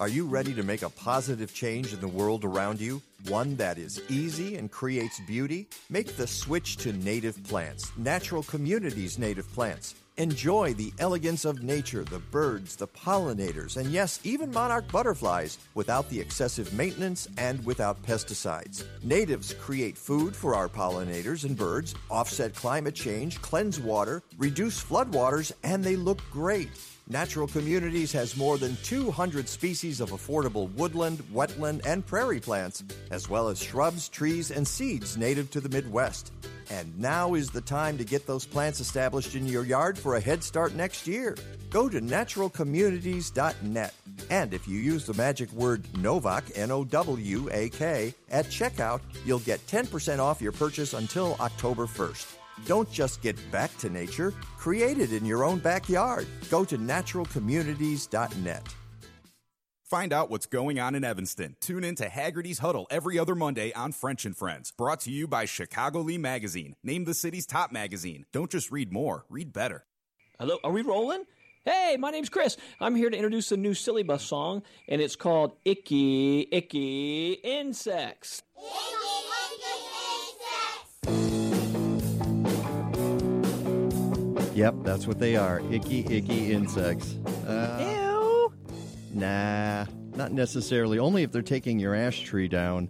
[0.00, 3.00] Are you ready to make a positive change in the world around you?
[3.28, 5.68] One that is easy and creates beauty?
[5.88, 9.94] Make the switch to native plants, natural communities native plants.
[10.20, 16.10] Enjoy the elegance of nature, the birds, the pollinators, and yes, even monarch butterflies without
[16.10, 18.84] the excessive maintenance and without pesticides.
[19.02, 25.52] Natives create food for our pollinators and birds, offset climate change, cleanse water, reduce floodwaters,
[25.62, 26.68] and they look great.
[27.08, 33.30] Natural Communities has more than 200 species of affordable woodland, wetland, and prairie plants, as
[33.30, 36.30] well as shrubs, trees, and seeds native to the Midwest.
[36.70, 40.20] And now is the time to get those plants established in your yard for a
[40.20, 41.36] head start next year.
[41.68, 43.94] Go to naturalcommunities.net.
[44.30, 49.00] And if you use the magic word NOWAK, N O W A K, at checkout,
[49.24, 52.36] you'll get 10% off your purchase until October 1st.
[52.66, 56.26] Don't just get back to nature, create it in your own backyard.
[56.50, 58.62] Go to naturalcommunities.net.
[59.90, 61.56] Find out what's going on in Evanston.
[61.60, 64.70] Tune in to Haggerty's Huddle every other Monday on French and Friends.
[64.70, 66.76] Brought to you by Chicago Lee Magazine.
[66.84, 68.24] Named the city's top magazine.
[68.32, 69.86] Don't just read more, read better.
[70.38, 71.24] Hello, are we rolling?
[71.64, 72.56] Hey, my name's Chris.
[72.78, 78.44] I'm here to introduce a new Silly Bus song, and it's called Icky, Icky Insects.
[78.56, 78.66] Icky.
[79.66, 79.90] Icky
[84.38, 84.54] Insects!
[84.54, 85.60] Yep, that's what they are.
[85.72, 87.16] Icky, icky insects.
[87.46, 87.59] Uh, Ew.
[89.12, 90.98] Nah, not necessarily.
[90.98, 92.88] Only if they're taking your ash tree down,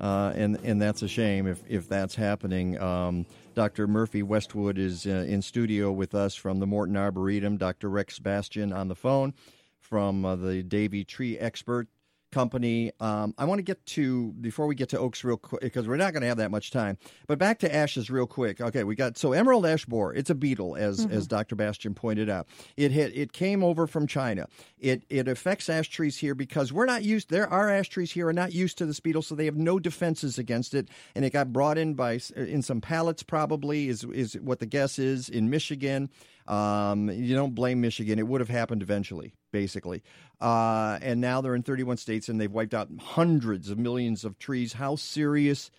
[0.00, 2.80] uh, and and that's a shame if if that's happening.
[2.80, 3.86] Um, Dr.
[3.86, 7.56] Murphy Westwood is uh, in studio with us from the Morton Arboretum.
[7.56, 7.90] Dr.
[7.90, 9.34] Rex Bastian on the phone
[9.80, 11.88] from uh, the Davey Tree Expert
[12.30, 12.92] Company.
[13.00, 15.96] Um, I want to get to before we get to oaks real quick because we're
[15.96, 16.98] not going to have that much time.
[17.26, 18.60] But back to ashes real quick.
[18.60, 20.12] Okay, we got so emerald ash borer.
[20.14, 21.10] It's a beetle, as Mhm.
[21.10, 21.56] as Dr.
[21.56, 22.46] Bastian pointed out.
[22.76, 24.46] It hit, it came over from China.
[24.78, 27.30] It it affects ash trees here because we're not used.
[27.30, 29.78] There are ash trees here are not used to this beetle, so they have no
[29.78, 30.88] defenses against it.
[31.14, 34.98] And it got brought in by in some pallets, probably is is what the guess
[34.98, 36.10] is in Michigan.
[36.46, 40.02] Um, you don't blame Michigan; it would have happened eventually, basically.
[40.40, 44.38] Uh, and now they're in 31 states, and they've wiped out hundreds of millions of
[44.38, 44.74] trees.
[44.74, 45.70] How serious?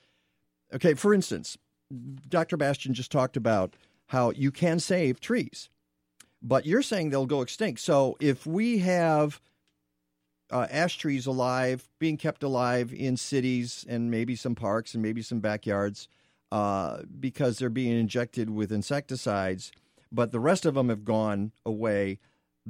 [0.74, 1.58] Okay, for instance,
[2.28, 2.58] Dr.
[2.58, 3.76] Bastian just talked about
[4.08, 5.70] how you can save trees,
[6.42, 7.80] but you're saying they'll go extinct.
[7.80, 9.40] So if we have
[10.52, 15.22] uh, ash trees alive, being kept alive in cities and maybe some parks and maybe
[15.22, 16.08] some backyards
[16.52, 19.72] uh, because they're being injected with insecticides,
[20.12, 22.20] but the rest of them have gone away,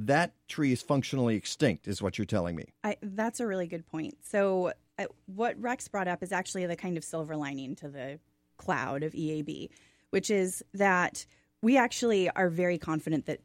[0.06, 2.72] that tree is functionally extinct, is what you're telling me.
[2.84, 4.18] I, that's a really good point.
[4.22, 8.18] So, uh, what Rex brought up is actually the kind of silver lining to the
[8.56, 9.70] cloud of EAB,
[10.10, 11.26] which is that
[11.62, 13.40] we actually are very confident that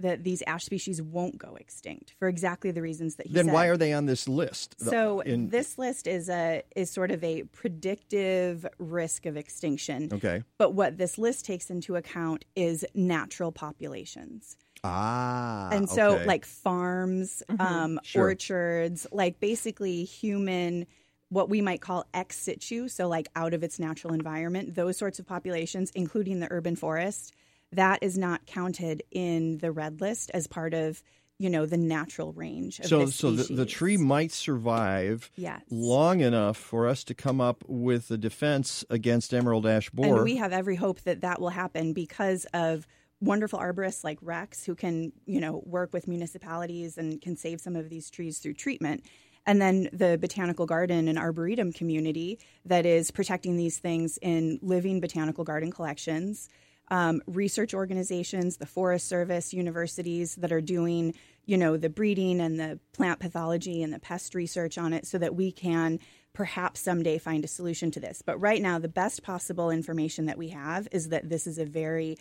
[0.00, 3.38] that these ash species won't go extinct for exactly the reasons that he said.
[3.38, 3.54] Then said.
[3.54, 4.74] why are they on this list?
[4.80, 10.10] So In- this list is a is sort of a predictive risk of extinction.
[10.12, 10.42] Okay.
[10.58, 14.56] But what this list takes into account is natural populations.
[14.84, 15.70] Ah.
[15.72, 16.26] and so okay.
[16.26, 18.24] like farms, um, Sure.
[18.28, 20.86] orchards, like basically human
[21.30, 25.18] what we might call ex situ, so like out of its natural environment, those sorts
[25.18, 27.32] of populations, including the urban forest,
[27.72, 31.02] that is not counted in the red list as part of,
[31.38, 35.62] you know, the natural range of so this so the, the tree might survive Yes.
[35.70, 40.16] long enough for us to come up with a defense against emerald ash borer.
[40.16, 42.86] And we have every hope that that will happen because of
[43.24, 47.76] wonderful arborists like Rex who can, you know, work with municipalities and can save some
[47.76, 49.04] of these trees through treatment.
[49.46, 55.00] And then the botanical garden and arboretum community that is protecting these things in living
[55.00, 56.48] botanical garden collections.
[56.88, 61.14] Um, research organizations, the Forest Service, universities that are doing,
[61.46, 65.18] you know, the breeding and the plant pathology and the pest research on it, so
[65.18, 65.98] that we can
[66.34, 68.20] perhaps someday find a solution to this.
[68.20, 71.64] But right now, the best possible information that we have is that this is a
[71.64, 72.18] very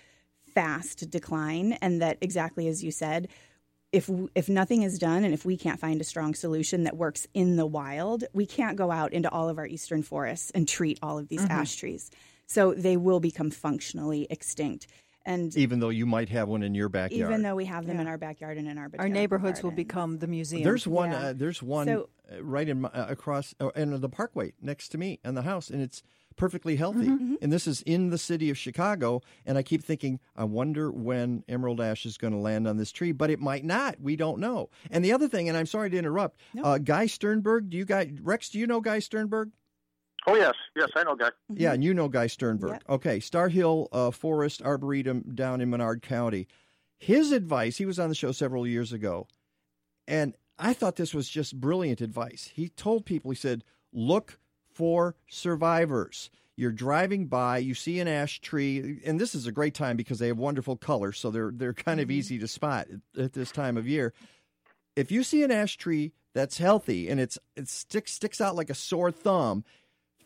[0.55, 3.27] fast decline, and that exactly as you said,
[3.91, 7.27] if if nothing is done and if we can't find a strong solution that works
[7.33, 10.97] in the wild, we can't go out into all of our eastern forests and treat
[11.01, 11.49] all of these Mhm.
[11.51, 12.09] ash trees.
[12.47, 14.87] So they will become functionally extinct.
[15.25, 17.29] And even though you might have one in your backyard.
[17.31, 19.71] even though we have them in our backyard and in our Our botanical neighborhoods will
[19.71, 20.63] become the museum.
[20.63, 21.11] There's one.
[21.11, 21.19] Yeah.
[21.27, 24.89] Uh, there's one So- uh, right in my, uh, across uh, in the parkway next
[24.89, 27.07] to me and the house, and it's perfectly healthy.
[27.07, 27.35] Mm-hmm.
[27.41, 29.21] And this is in the city of Chicago.
[29.45, 32.91] And I keep thinking, I wonder when emerald ash is going to land on this
[32.91, 33.99] tree, but it might not.
[34.01, 34.69] We don't know.
[34.91, 37.69] And the other thing, and I'm sorry to interrupt, uh, Guy Sternberg.
[37.69, 38.49] Do you guys, Rex?
[38.49, 39.51] Do you know Guy Sternberg?
[40.25, 41.29] Oh yes, yes, I know, Guy.
[41.53, 42.79] Yeah, and you know Guy Sternberg.
[42.87, 46.47] Okay, Star Hill uh, Forest Arboretum down in Menard County.
[46.97, 49.27] His advice, he was on the show several years ago,
[50.07, 52.51] and I thought this was just brilliant advice.
[52.53, 54.39] He told people, he said, look
[54.73, 56.29] for survivors.
[56.55, 60.19] You're driving by, you see an ash tree, and this is a great time because
[60.19, 62.17] they have wonderful colors, so they're they're kind of mm-hmm.
[62.17, 64.13] easy to spot at, at this time of year.
[64.95, 68.69] If you see an ash tree that's healthy and it's it sticks sticks out like
[68.69, 69.63] a sore thumb,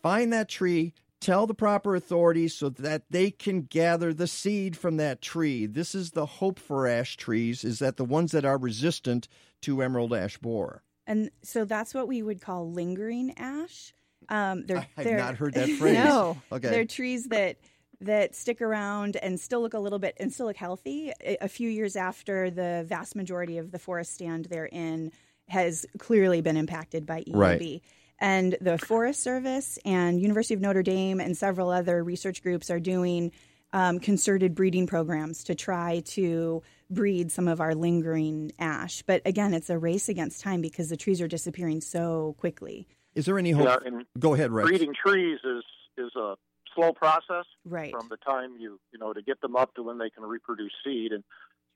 [0.02, 4.98] find that tree, tell the proper authorities so that they can gather the seed from
[4.98, 5.66] that tree.
[5.66, 9.30] This is the hope for ash trees is that the ones that are resistant
[9.62, 10.84] to emerald ash borer.
[11.06, 13.94] And so that's what we would call lingering ash.
[14.30, 15.94] Um, they're, I've they're, not heard that phrase.
[15.96, 16.70] no, Okay.
[16.70, 17.58] they're trees that
[18.02, 21.12] that stick around and still look a little bit and still look healthy.
[21.42, 25.12] A few years after the vast majority of the forest stand they're in
[25.48, 27.36] has clearly been impacted by EAB.
[27.36, 27.82] Right.
[28.20, 32.80] And the Forest Service and University of Notre Dame and several other research groups are
[32.80, 33.32] doing
[33.74, 39.04] um, concerted breeding programs to try to breed some of our lingering ash.
[39.04, 42.88] But again, it's a race against time because the trees are disappearing so quickly.
[43.18, 43.66] Is there any hope?
[43.66, 44.70] Yeah, and Go ahead, Rex.
[44.70, 45.64] breeding trees is
[45.98, 46.36] is a
[46.76, 49.98] slow process right from the time you you know to get them up to when
[49.98, 51.24] they can reproduce seed and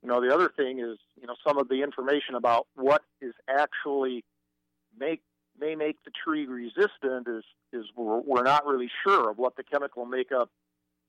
[0.04, 3.34] you know the other thing is you know some of the information about what is
[3.50, 4.24] actually
[5.00, 5.22] make
[5.60, 9.64] may make the tree resistant is is we're, we're not really sure of what the
[9.64, 10.52] chemical makeup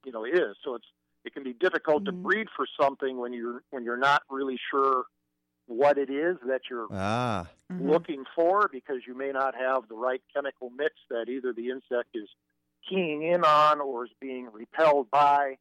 [0.06, 0.86] you know is so it's
[1.26, 2.22] it can be difficult to mm-hmm.
[2.22, 5.04] breed for something when you're when you're not really sure
[5.66, 7.48] what it is that you're Ah.
[7.70, 12.10] looking for because you may not have the right chemical mix that either the insect
[12.14, 12.28] is
[12.88, 15.56] keying in on or is being repelled by.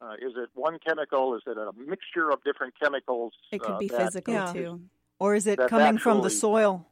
[0.00, 1.34] Uh, is it one chemical?
[1.34, 3.32] Is it a mixture of different chemicals?
[3.50, 4.52] It could uh, be that- physical Yeah.
[4.52, 4.80] too.
[5.18, 6.86] Or is it That's coming from the soil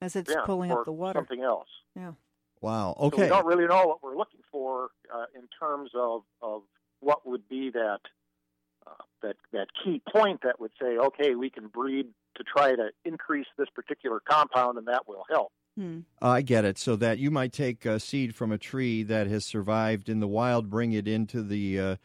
[0.00, 1.18] as it's yeah, pulling up the water?
[1.18, 1.68] Something else.
[1.94, 2.12] Yeah.
[2.62, 2.94] Wow.
[2.98, 6.62] So we don't really know what we're looking for uh, in terms of, of
[7.00, 8.00] what would be that
[8.86, 8.90] uh,
[9.22, 13.46] that that key point that would say, okay, we can breed to try to increase
[13.58, 15.52] this particular compound, and that will help.
[16.22, 16.78] I get it.
[16.78, 20.26] So that you might take a seed from a tree that has survived in the
[20.28, 21.96] wild, bring it into the uh,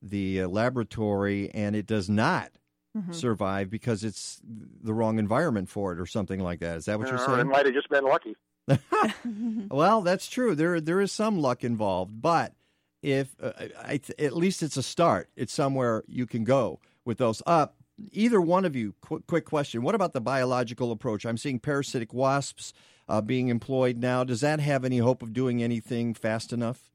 [0.00, 2.52] the uh, laboratory, and it does not
[2.96, 3.14] Mhm.
[3.14, 6.76] survive because it's the wrong environment for it, or something like that.
[6.78, 7.40] Is that what you're saying?
[7.40, 8.36] It might have just been lucky.
[9.70, 10.54] well, that's true.
[10.54, 12.54] There there is some luck involved, but
[13.02, 15.28] if uh, I, at least it's a start.
[15.36, 17.42] It's somewhere you can go with those.
[17.46, 17.68] Uh,
[18.12, 21.24] either one of you, qu- quick question: What about the biological approach?
[21.24, 22.72] I'm seeing parasitic wasps
[23.08, 24.24] uh, being employed now.
[24.24, 26.90] Does that have any hope of doing anything fast enough?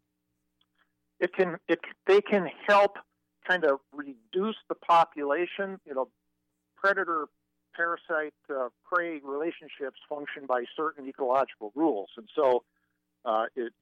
[1.22, 2.98] it can it they can help
[3.48, 5.80] kind of reduce the population.
[5.86, 6.10] You know,
[6.76, 7.28] predator
[7.74, 12.64] parasite uh, prey relationships function by certain ecological rules, and so
[13.24, 13.76] uh, it's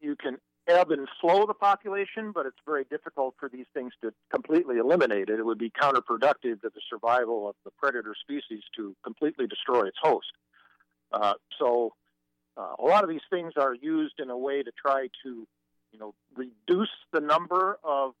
[0.00, 4.12] you can ebb and flow the population, but it's very difficult for these things to
[4.32, 5.38] completely eliminate it.
[5.38, 9.98] It would be counterproductive to the survival of the predator species to completely destroy its
[10.00, 10.32] host.
[11.12, 11.94] Uh, so,
[12.56, 15.46] uh, a lot of these things are used in a way to try to,
[15.92, 18.14] you know, reduce the number of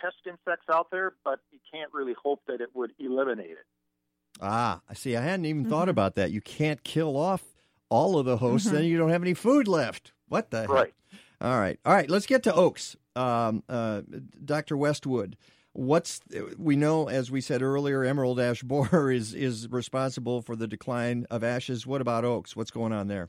[0.00, 3.66] pest insects out there, but you can't really hope that it would eliminate it.
[4.40, 5.16] Ah, I see.
[5.16, 6.30] I hadn't even thought about that.
[6.30, 7.42] You can't kill off
[7.90, 10.12] all of the hosts, then you don't have any food left.
[10.28, 10.94] What the heck?
[11.40, 11.78] All right.
[11.84, 12.10] All right.
[12.10, 12.96] Let's get to oaks.
[13.16, 14.02] Um, uh,
[14.44, 14.76] Dr.
[14.76, 15.36] Westwood,
[15.72, 16.20] what's
[16.58, 21.26] we know, as we said earlier, emerald ash borer is is responsible for the decline
[21.30, 21.86] of ashes.
[21.86, 22.54] What about oaks?
[22.54, 23.28] What's going on there?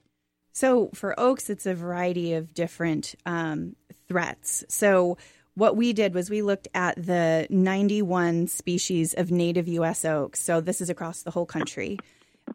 [0.53, 3.75] So for oaks, it's a variety of different um,
[4.09, 4.65] threats.
[4.67, 5.17] So
[5.55, 10.03] what we did was we looked at the 91 species of native U.S.
[10.03, 10.41] oaks.
[10.41, 11.97] So this is across the whole country,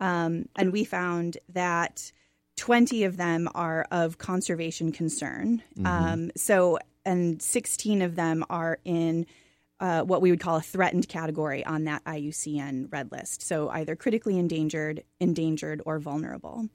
[0.01, 2.13] um, and we found that
[2.57, 5.63] 20 of them are of conservation concern.
[5.79, 5.87] Mhm.
[5.87, 9.27] Um, so and 16 of them are in
[9.79, 13.43] uh, what we would call a threatened category on that IUCN red list.
[13.43, 16.69] So either critically endangered, endangered, or vulnerable.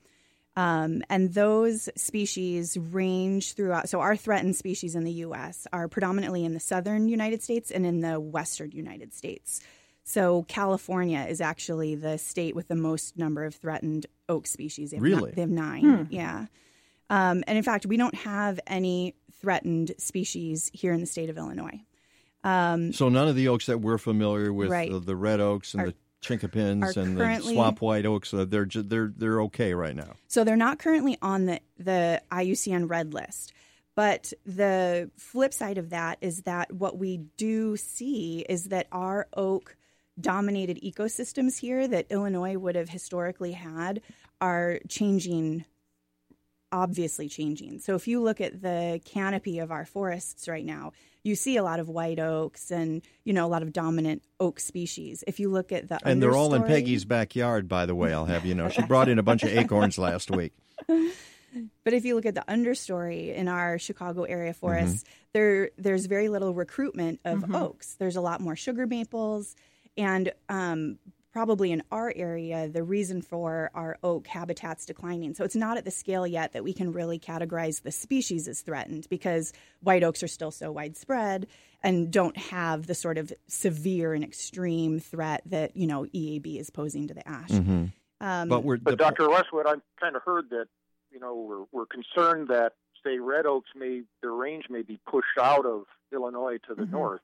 [0.56, 3.88] Um, and those species range throughout.
[3.88, 5.66] So, our threatened species in the U.S.
[5.72, 9.62] are predominantly in the southern United States and in the western United States.
[10.04, 14.91] So, California is actually the state with the most number of threatened oak species.
[14.91, 15.32] They have ni- Really?
[15.32, 15.84] they have nine.
[15.84, 16.04] Hmm.
[16.14, 16.45] Yeah.
[17.10, 21.38] Um, and in fact, we don't have any threatened species here in the state of
[21.38, 21.82] Illinois.
[22.43, 24.91] Um, So none of the oaks that we're familiar with, Right.
[24.91, 28.66] the, the red oaks and Are- the chinkapins and the swamp white oaks, uh, they're
[28.66, 30.14] ju- they're they're okay right now.
[30.28, 33.54] So they're not currently on the, the IUCN red list.
[33.95, 39.28] But the flip side of that is that what we do see is that our
[39.34, 39.76] oak
[40.20, 44.01] dominated ecosystems here that Illinois would have historically had
[44.39, 45.66] are changing,
[46.72, 47.80] obviously changing.
[47.80, 50.93] So if you look at the canopy of our forests right now,
[51.24, 54.59] you see a lot of white oaks and, you know, a lot of dominant oak
[54.59, 55.24] species.
[55.28, 58.12] If you look at the And they're all in Peggy's backyard, by the way.
[58.14, 60.53] I'll have you know, she brought in a bunch of acorns last week.
[61.84, 64.59] But if you look at the understory in our Chicago area Mm-hmm.
[64.59, 65.03] forests,
[65.34, 67.55] there there's very little recruitment of Mhm.
[67.62, 67.95] oaks.
[67.95, 69.55] There's a lot more sugar maples,
[69.98, 70.98] and um,
[71.34, 75.34] probably in our area, the reason for our oak habitats declining.
[75.34, 78.62] So it's not at the scale yet that we can really categorize the species as
[78.62, 81.48] threatened because white oaks are still so widespread
[81.84, 86.70] and don't have the sort of severe and extreme threat that you know EAB is
[86.70, 87.50] posing to the ash.
[87.50, 87.92] Mhm.
[88.20, 89.30] Um, But we're But the- Dr.
[89.30, 90.68] Westwood, I've kind of heard that
[91.12, 92.74] you know we're we're concerned that
[93.04, 96.92] say red oaks may their range may be pushed out of Illinois to the Mhm.
[96.92, 97.22] north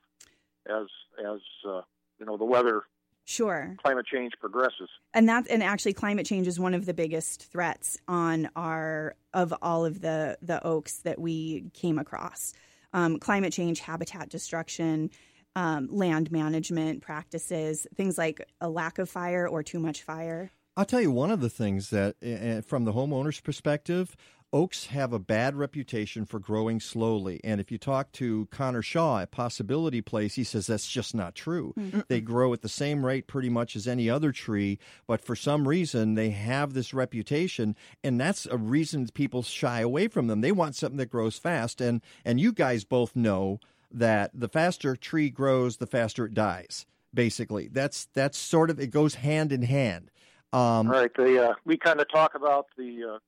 [0.65, 0.87] as
[1.23, 1.81] as uh,
[2.19, 2.83] you know the weather
[3.25, 3.75] sure.
[3.83, 4.89] climate change progresses.
[5.13, 9.53] and that's and actually climate change is one of the biggest threats on our of
[9.61, 12.53] all of the the oaks that we came across
[12.93, 15.09] um, climate change habitat destruction
[15.55, 20.85] um, land management practices things like a lack of fire or too much fire I'll
[20.85, 24.15] tell you one of the things that, uh, from the homeowner's perspective,
[24.53, 27.39] oaks have a bad reputation for growing slowly.
[27.43, 31.35] And if you talk to Connor Shaw at Possibility Place, he says that's just not
[31.35, 31.73] true.
[32.07, 35.67] They grow at the same rate pretty much as any other tree, but for some
[35.67, 40.41] reason they have this reputation, and that's a reason people shy away from them.
[40.41, 43.59] They want something that grows fast, and and you guys both know
[43.91, 46.85] that the faster a tree grows, the faster it dies.
[47.13, 50.11] Basically, that's that's sort of it goes hand in hand.
[50.53, 52.83] Um, All right, the, uh, we kind of talk about the
[53.15, 53.19] uh, you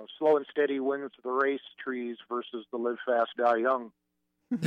[0.00, 3.92] know slow and steady wins the race trees versus the live fast die young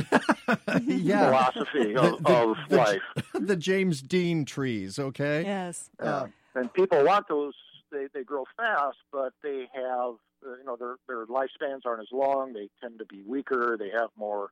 [0.86, 1.26] yeah.
[1.26, 3.02] philosophy of, The- the- of the- life.
[3.34, 5.42] the James Dean trees, okay?
[5.42, 5.90] Yes.
[5.98, 7.54] Uh, and people want those.
[7.92, 10.14] They they grow fast, but they have
[10.46, 12.52] uh, you know their their lifespans aren't as long.
[12.52, 13.76] They tend to be weaker.
[13.78, 14.50] They have more.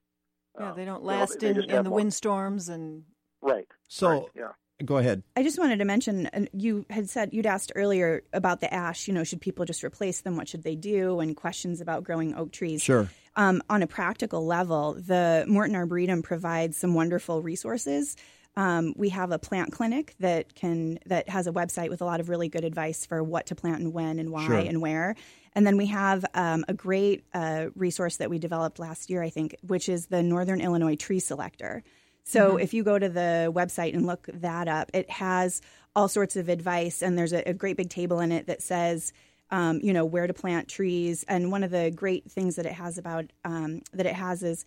[0.60, 3.04] Yeah, they don't you know, last they in, in the more- windstorms and
[3.40, 3.66] Right.
[3.88, 4.48] So, right, yeah.
[4.82, 5.22] Go ahead.
[5.36, 9.08] I just wanted to mention, and you had said you'd asked earlier about the ash.
[9.08, 10.36] You know, should people just replace them?
[10.36, 11.20] What should they do?
[11.20, 12.82] And questions about growing oak trees.
[12.82, 13.08] Sure.
[13.36, 18.16] Um, on a practical level, the Morton Arboretum provides some wonderful resources.
[18.54, 22.20] Um, we have a plant clinic that can that has a website with a lot
[22.20, 24.58] of really good advice for what to plant and when and why Sure.
[24.58, 25.16] and where.
[25.54, 29.30] And then we have um, a great uh, resource that we developed last year, I
[29.30, 31.82] think, which is the Northern Illinois Tree Selector.
[32.24, 32.62] So Mhm.
[32.62, 35.60] if you go to the website and look that up, it has
[35.94, 39.12] all sorts of advice, and there's a, a great big table in it that says,
[39.50, 41.24] um, you know, where to plant trees.
[41.28, 44.64] And one of the great things that it has about um, that it has is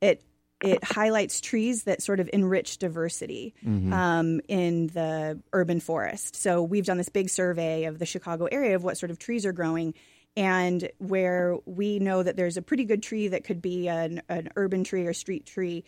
[0.00, 0.22] it
[0.60, 3.92] it highlights trees that sort of enrich diversity Mhm.
[3.92, 6.34] um, in the urban forest.
[6.34, 9.46] So we've done this big survey of the Chicago area of what sort of trees
[9.46, 9.94] are growing.
[10.36, 14.48] and where we know that there's a pretty good tree that could be an, an
[14.54, 15.82] urban tree or street tree,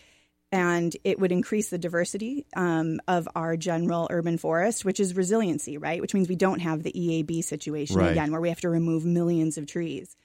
[0.53, 5.79] and it would increase the diversity um, of our general urban forest, which is resiliency,
[5.79, 6.01] right?
[6.01, 8.11] Which means we don't have the EAB situation Right.
[8.11, 10.17] again, where we have to remove millions of trees.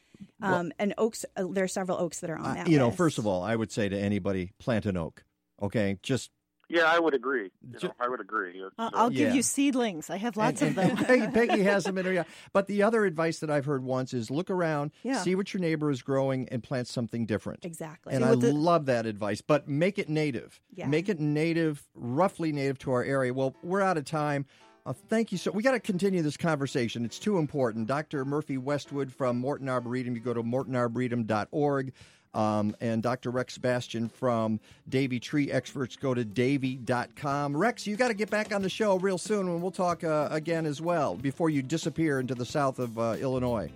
[0.41, 2.67] Um, and oaks, uh, there are several oaks that are on Uh, that.
[2.67, 5.23] you know, first of all, I would say to anybody, plant an oak.
[5.61, 6.31] Okay, just
[6.69, 7.51] Yeah, I would agree.
[7.73, 8.53] You know, I would agree.
[8.59, 9.33] It's, I'll, give Yeah.
[9.33, 10.09] you seedlings.
[10.09, 10.97] I have lots and, of them.
[10.97, 12.13] and Peggy, Peggy has them in her.
[12.13, 12.27] yard.
[12.53, 15.21] But the other advice that I've heard once is look around, Yeah.
[15.21, 17.63] see what your neighbor is growing, and plant something different.
[17.65, 18.13] Exactly.
[18.13, 19.41] And See, I the- love that advice.
[19.41, 20.59] But make it native.
[20.73, 20.87] Yeah.
[20.87, 23.33] Make it native, roughly native to our area.
[23.33, 24.45] Well, we're out of time.
[24.87, 25.49] Uh, thank you so.
[25.49, 27.05] We got to continue this conversation.
[27.05, 27.87] It's too important.
[27.87, 28.23] Dr.
[28.23, 30.13] Murphy Westwood from Morton Arboretum.
[30.15, 31.93] You go to mortonarboretum.org.
[32.35, 33.31] Um, and Dr.
[33.31, 34.59] Rex Bastian from
[34.89, 35.95] Davey Tree Experts.
[35.95, 37.55] Go to davey.com.
[37.55, 40.27] Rex, you got to get back on the show real soon, and we'll talk uh,
[40.29, 43.71] again as well before you disappear into the south of uh, Illinois.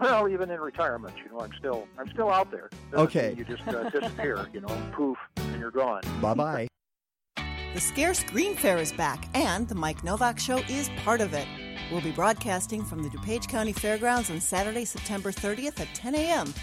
[0.00, 2.70] Well, even in retirement, you know, I'm still I'm still out there.
[2.92, 3.34] Doesn't Okay.
[3.36, 6.02] You just uh, disappear, you know, poof, and you're gone.
[6.20, 6.68] Bye bye.
[7.74, 11.46] The Scarce Green Fair is back, and the Mike Nowak Show is part of it.
[11.90, 16.54] We'll be broadcasting from the DuPage County Fairgrounds on Saturday, September 30th at 10 a.m.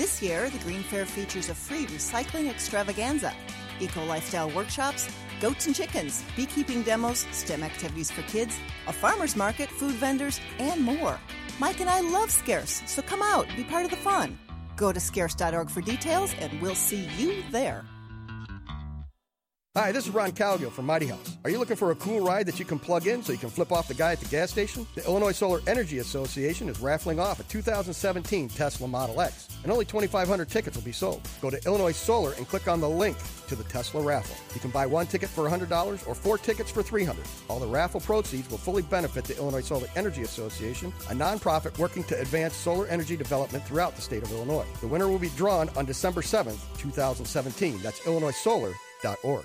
[0.00, 3.34] This year, the Green Fair features a free recycling extravaganza,
[3.80, 5.06] eco lifestyle workshops,
[5.42, 10.80] goats and chickens, beekeeping demos, STEM activities for kids, a farmer's market, food vendors, and
[10.80, 11.20] more.
[11.58, 14.38] Mike and I love Scarce, so come out, be part of the fun.
[14.74, 17.84] Go to scarce.org for details, and we'll see you there.
[19.76, 21.36] Hi, this is Ron Calgill from Mighty House.
[21.44, 23.50] Are you looking for a cool ride that you can plug in so you can
[23.50, 24.84] flip off the guy at the gas station?
[24.96, 29.84] The Illinois Solar Energy Association is raffling off a 2017 Tesla Model X, and only
[29.84, 31.20] 2,500 tickets will be sold.
[31.40, 33.16] Go to Illinois Solar and click on the link
[33.46, 34.34] to the Tesla raffle.
[34.56, 37.24] You can buy one ticket for $100 or four tickets for 300.
[37.46, 42.02] All the raffle proceeds will fully benefit the Illinois Solar Energy Association, a nonprofit working
[42.04, 44.66] to advance solar energy development throughout the state of Illinois.
[44.80, 47.80] The winner will be drawn on December 7th, 2017.
[47.82, 49.44] That's illinoissolar.org.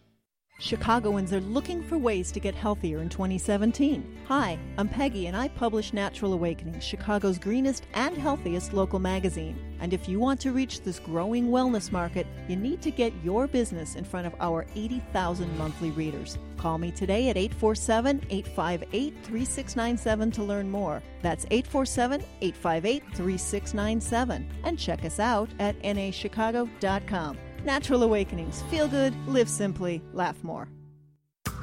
[0.61, 4.19] Chicagoans are looking for ways to get healthier in 2017.
[4.27, 9.57] Hi, I'm Peggy, and I publish Natural Awakenings, Chicago's greenest and healthiest local magazine.
[9.79, 13.47] And if you want to reach this growing wellness market, you need to get your
[13.47, 16.37] business in front of our 80,000 monthly readers.
[16.57, 21.01] Call me today at 847 858 3697 to learn more.
[21.23, 24.47] That's 847 858 3697.
[24.63, 27.37] And check us out at nachicago.com.
[27.63, 28.63] Natural Awakenings.
[28.63, 30.67] Feel good, live simply, laugh more.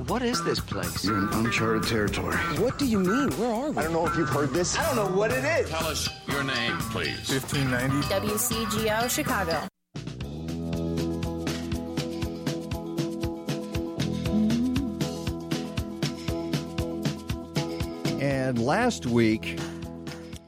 [0.07, 1.05] What is this place?
[1.05, 2.36] You're in uncharted territory.
[2.61, 3.30] What do you mean?
[3.32, 3.78] Where are we?
[3.78, 4.78] I don't know if you've heard this.
[4.78, 5.68] I don't know what it is.
[5.68, 7.28] Tell us your name, please.
[7.28, 8.07] 1590.
[8.09, 9.66] WCGO Chicago.
[18.20, 19.59] And last week,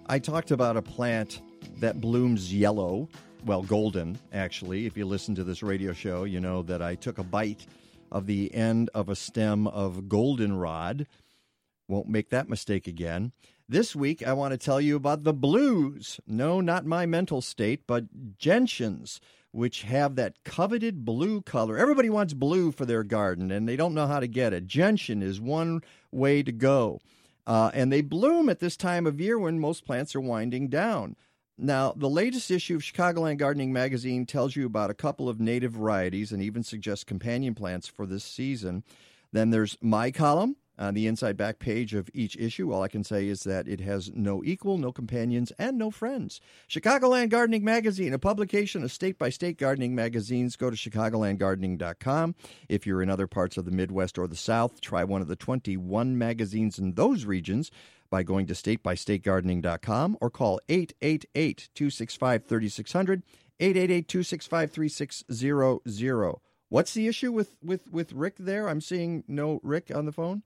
[0.07, 1.40] I talked about a plant
[1.78, 3.09] that blooms yellow,
[3.45, 4.86] well, golden, actually.
[4.86, 7.66] If you listen to this radio show, you know that I took a bite
[8.12, 11.07] of the end of a stem of goldenrod.
[11.88, 13.32] Won't make that mistake again.
[13.68, 16.20] This week, I want to tell you about the blues.
[16.26, 19.20] No, not my mental state, but gentians,
[19.53, 21.78] which have that coveted blue color.
[21.78, 24.66] Everybody wants blue for their garden, and they don't know how to get it.
[24.66, 27.01] Gentian is one way to go.
[27.47, 31.16] Uh, and they bloom at this time of year when most plants are winding down.
[31.62, 35.72] Now, the latest issue of Chicagoland Gardening Magazine tells you about a couple of native
[35.72, 38.82] varieties and even suggests companion plants for this season.
[39.30, 42.72] Then there's my column on the inside back page of each issue.
[42.72, 46.40] All I can say is that it has no equal, no companions, and no friends.
[46.66, 50.56] Chicagoland Gardening Magazine, a publication of state by state gardening magazines.
[50.56, 52.34] Go to chicagolandgardening.com.
[52.70, 55.36] If you're in other parts of the Midwest or the South, try one of the
[55.36, 57.70] 21 magazines in those regions
[58.11, 63.22] by going to statebystategardening.com or call 888 265 3600,
[63.58, 66.34] 888 265 3600.
[66.68, 68.68] What's the issue with, with, with Rick there?
[68.68, 70.42] I'm seeing no Rick on the phone.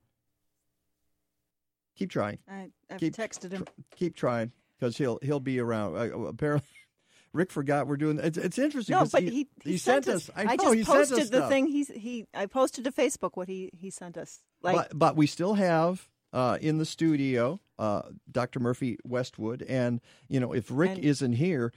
[1.96, 2.38] Keep trying.
[2.48, 3.66] I, I've keep, texted him.
[3.96, 5.96] Keep trying because he'll he'll be around.
[5.96, 6.68] Uh, apparently,
[7.32, 8.18] Rick forgot we're doing.
[8.18, 8.96] It's, it's interesting.
[8.96, 10.28] No, but he, he, he sent us.
[10.34, 11.50] I know just he sent posted us the stuff.
[11.50, 11.66] thing.
[11.68, 12.26] He's he.
[12.34, 14.40] I posted to Facebook what he he sent us.
[14.60, 18.61] Like but but we still have uh, in the studio, uh, Dr.
[18.61, 21.72] Murphy Westwood, and you know if Rick And- isn't here,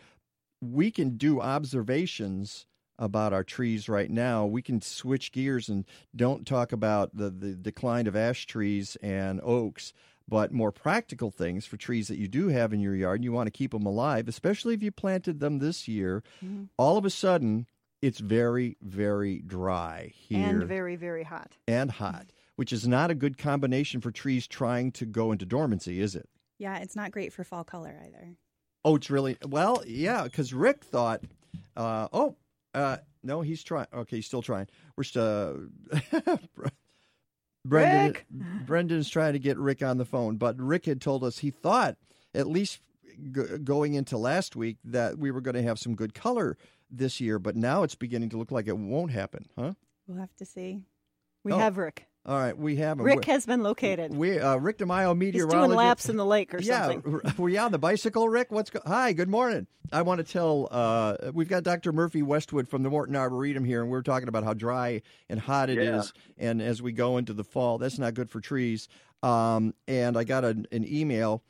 [0.61, 2.65] we can do observations
[2.99, 4.45] about our trees right now.
[4.45, 5.85] We can switch gears and
[6.15, 9.93] don't talk about the, the decline of ash trees and oaks,
[10.27, 13.19] but more practical things for trees that you do have in your yard.
[13.19, 16.23] And you want to keep them alive, especially if you planted them this year.
[16.43, 16.69] Mhm.
[16.77, 17.67] All of a sudden,
[18.01, 21.55] it's very, very dry here And very, very hot.
[21.67, 25.99] and hot, which is not a good combination for trees trying to go into dormancy,
[26.01, 26.27] is it?
[26.59, 28.35] Yeah, it's not great for fall color either.
[28.83, 30.23] Oh, it's really well, yeah.
[30.25, 31.21] Because Rick thought,
[31.75, 32.35] uh, oh,
[32.73, 33.87] uh, no, he's trying.
[33.93, 34.67] Okay, he's still trying.
[34.95, 35.67] We're still.
[37.65, 38.25] Brendan, Rick!
[38.65, 41.97] Brendan's trying to get Rick on the phone, but Rick had told us he thought,
[42.33, 42.79] at least
[43.33, 46.57] g- going into last week, that we were going to have some good color
[46.89, 47.39] this year.
[47.39, 49.73] But now it's beginning to look like it won't happen, huh?
[50.07, 50.79] We'll have to see.
[51.43, 51.57] We Oh.
[51.57, 52.07] have Rick.
[52.27, 53.05] All right, we have him.
[53.05, 54.13] Rick We're- has been located.
[54.13, 55.65] We uh, Rick DiMaio, He's meteorologist.
[55.67, 57.21] doing laps in the lake or yeah, something.
[57.23, 58.51] r- were you on the bicycle, Rick?
[58.51, 59.13] What's go- hi?
[59.13, 59.65] Good morning.
[59.93, 60.67] I want to tell.
[60.69, 61.93] Uh, we've got Dr.
[61.93, 65.69] Murphy Westwood from the Morton Arboretum here, and we're talking about how dry and hot
[65.69, 66.11] it is.
[66.37, 66.49] Yeah.
[66.49, 68.89] And as we go into the fall, that's not good for trees.
[69.23, 71.43] Um, and I got an, an email.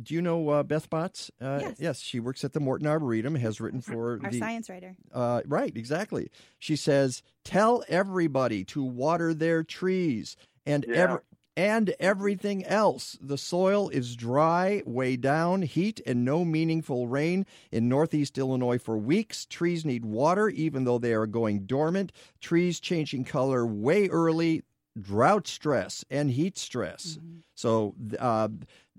[0.00, 1.30] Do you know uh, Beth Botts?
[1.40, 2.00] Uh, Yes.
[2.00, 3.34] she works at the Morton Arboretum.
[3.36, 4.96] Has written for Our the science writer.
[5.12, 6.30] uh, right, exactly.
[6.58, 10.94] She says, "Tell everybody to water their trees and Yeah.
[10.96, 11.24] ever
[11.56, 13.18] and everything else.
[13.20, 18.96] The soil is dry, way down, heat, and no meaningful rain in northeast Illinois for
[18.96, 19.44] weeks.
[19.46, 22.12] Trees need water, even though they are going dormant.
[22.40, 24.62] Trees changing color way early."
[25.00, 27.18] Drought stress and heat stress.
[27.54, 28.48] So, uh,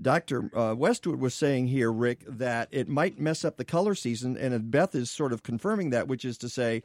[0.02, 0.50] Dr.
[0.58, 4.72] Uh, Westwood was saying here, Rick, that it might mess up the color season, and
[4.72, 6.84] Beth is sort of confirming that, which is to say,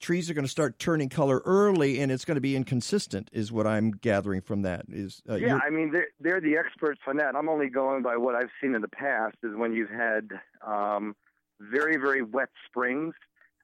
[0.00, 3.50] trees are going to start turning color early, and it's going to be inconsistent, is
[3.52, 4.84] what I'm gathering from that.
[4.88, 7.34] Is uh, yeah, you're- I mean they're they're the experts on that.
[7.36, 9.36] I'm only going by what I've seen in the past.
[9.42, 10.30] Is when you've had
[10.66, 11.14] um,
[11.60, 13.14] very very wet springs,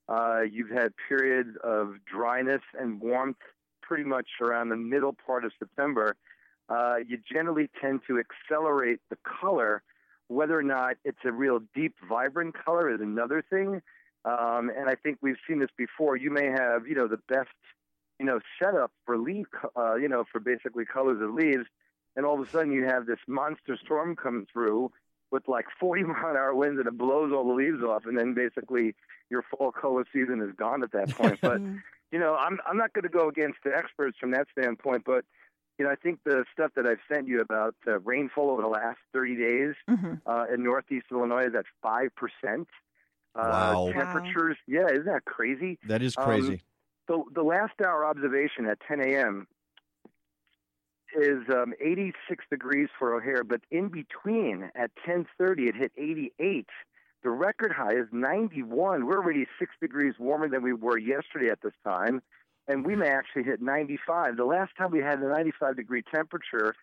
[0.09, 3.37] uh, you've had periods of dryness and warmth,
[3.83, 6.16] pretty much around the middle part of September.
[6.69, 9.83] Uh, you generally tend to accelerate the color.
[10.29, 13.81] Whether or not it's a real deep, vibrant color is another thing.
[14.25, 16.16] Um, and I think we've seen this before.
[16.16, 17.49] You may have, you know, the best,
[18.19, 19.47] you know, setup for leaf,
[19.77, 21.64] uh, you know, for basically colors of leaves,
[22.16, 24.91] and all of a sudden you have this monster storm come through
[25.31, 28.19] with like 40 mile an hour winds, and it blows all the leaves off, and
[28.19, 28.95] then basically
[29.31, 31.39] your fall color season is gone at that point.
[31.43, 31.61] But
[32.11, 35.25] you know, I'm I'm not going to go against the experts from that standpoint, but
[35.79, 38.68] you know, I think the stuff that I've sent you about uh, rainfall over the
[38.68, 39.74] last 30 days
[40.26, 42.68] uh, in northeast Illinois is at five percent.
[43.35, 43.85] Uh, Wow.
[43.87, 43.93] Wow.
[43.93, 45.79] Temperatures, yeah, isn't that crazy?
[45.87, 46.62] that is Um, crazy.
[47.07, 49.47] the the last hour observation at 10 a.m.
[51.16, 56.66] is um, 86 degrees for O'Hare, but in between at 10:30 it hit 88.
[57.22, 59.07] The record high is 91.
[59.07, 62.22] We're already six degrees warmer than we were yesterday at this time,
[62.69, 64.37] and we may actually hit 95.
[64.37, 66.75] The last time we had a 95 degree temperature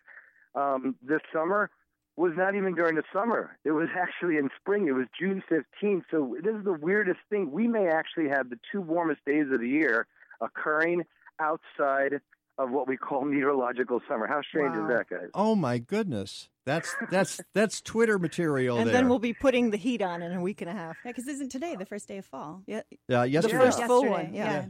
[0.54, 1.70] um, this summer
[2.16, 3.56] was not even during the summer.
[3.64, 4.88] It was actually in spring.
[4.88, 6.02] It was June 15th.
[6.10, 7.52] So this is the weirdest thing.
[7.52, 10.06] We may actually have the two warmest days of the year
[10.40, 11.04] occurring
[11.40, 12.20] outside
[12.58, 14.26] of what we call meteorological summer.
[14.26, 15.28] How strange is that, guys?
[15.34, 18.94] Oh my goodness, that's that's that's Twitter material and there.
[18.94, 20.96] then we'll be putting the heat on in a week and a half.
[21.04, 22.62] Yeah, because isn't today the first day of fall?
[22.66, 22.80] Yeah.
[23.08, 23.58] Yeah, yesterday.
[23.58, 24.32] The first full one.
[24.32, 24.52] yeah.
[24.52, 24.64] Yeah.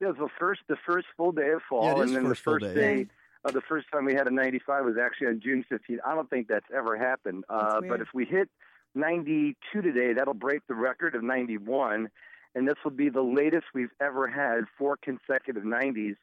[0.00, 2.24] Yeah, it's the first the first full day of fall, Yeah, it is and then
[2.24, 3.04] first the full first day.
[3.04, 3.06] day.
[3.44, 5.98] Uh, the first time we had a 95 was actually on June 15th.
[6.04, 7.44] I don't think that's ever happened.
[7.48, 7.90] Uh, weird.
[7.90, 8.50] but if we hit
[8.94, 12.10] 92 today, that'll break the record of 91,
[12.54, 16.16] and this will be the latest we've ever had four consecutive 90s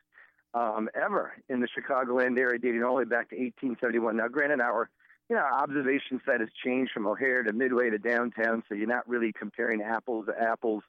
[0.54, 4.18] um, ever in the Chicagoland area, dating all the way back to 1871.
[4.18, 4.90] Now, granted, our
[5.30, 8.88] you know our observation site has changed from O'Hare to Midway to downtown, so you're
[8.88, 10.84] not really comparing apples to apples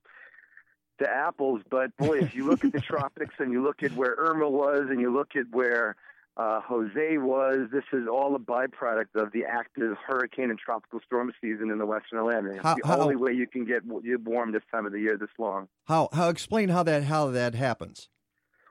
[0.98, 1.62] to apples.
[1.70, 4.86] But boy, if you look at the tropics and you look at where Irma was
[4.90, 5.96] and you look at where
[6.36, 11.32] uh, Jose was, this is all a byproduct of the active hurricane and tropical storm
[11.40, 12.54] season in the Western Atlantic.
[12.56, 15.16] It's How- the how- only way you can get warm this time of the year
[15.16, 15.68] this long.
[15.86, 18.08] How how explain how that how that happens?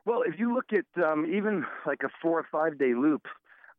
[0.06, 3.28] Well, if you look at um, even like a four or five day loop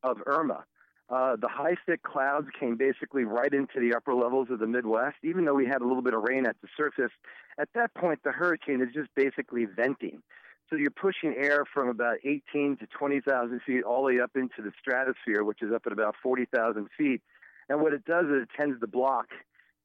[0.03, 0.65] of Irma,
[1.11, 5.17] uh, the high thick clouds came basically right into the upper levels of the Midwest.
[5.25, 7.13] Even though we had a little bit of rain at the surface,
[7.59, 10.23] at that point the hurricane is just basically venting.
[10.69, 14.61] So you're pushing air from about 18 to 20,000 feet all the way up into
[14.61, 17.23] the stratosphere, which is up at about 40,000 feet.
[17.71, 19.29] And what it does is it tends to block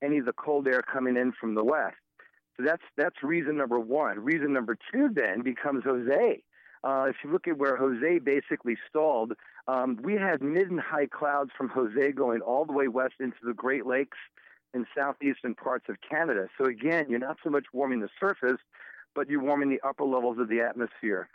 [0.03, 1.95] any of the cold air coming in from the west.
[2.57, 4.19] So that's that's reason number one.
[4.19, 6.43] Reason number two then becomes Jose.
[6.83, 9.33] Uh, if you look at where Jose basically stalled,
[9.67, 13.37] um, we had mid and high clouds from Jose going all the way west into
[13.43, 14.17] the Great Lakes
[14.73, 16.47] and southeastern parts of Canada.
[16.57, 18.59] So again, you're not so much warming the surface,
[19.15, 21.29] but you're warming the upper levels of the atmosphere.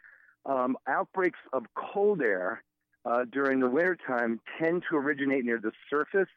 [0.44, 2.62] Um, outbreaks of cold air
[3.04, 6.28] uh, during the wintertime tend to originate near the surface.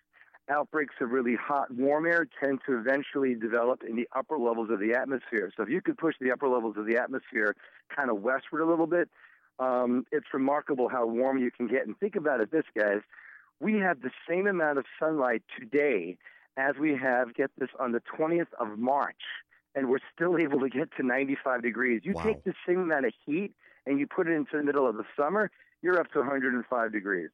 [0.50, 4.80] Outbreaks of really hot, warm air tend to eventually develop in the upper levels of
[4.80, 5.52] the atmosphere.
[5.56, 7.56] So if you could push the upper levels of the atmosphere
[7.96, 9.10] kind of westward a little bit,
[9.60, 11.86] um, it's remarkable how warm you can get.
[11.86, 13.02] And think about it this, guys.
[13.60, 16.18] We have the same amount of sunlight today
[16.58, 19.22] as we have, get this, on the 20th of March,
[19.76, 22.02] and we're still able to get to 95 degrees.
[22.04, 22.24] You Wow.
[22.24, 23.54] take the same amount of heat
[23.86, 25.50] and you put it into the middle of the summer,
[25.82, 27.30] you're up to 105 degrees.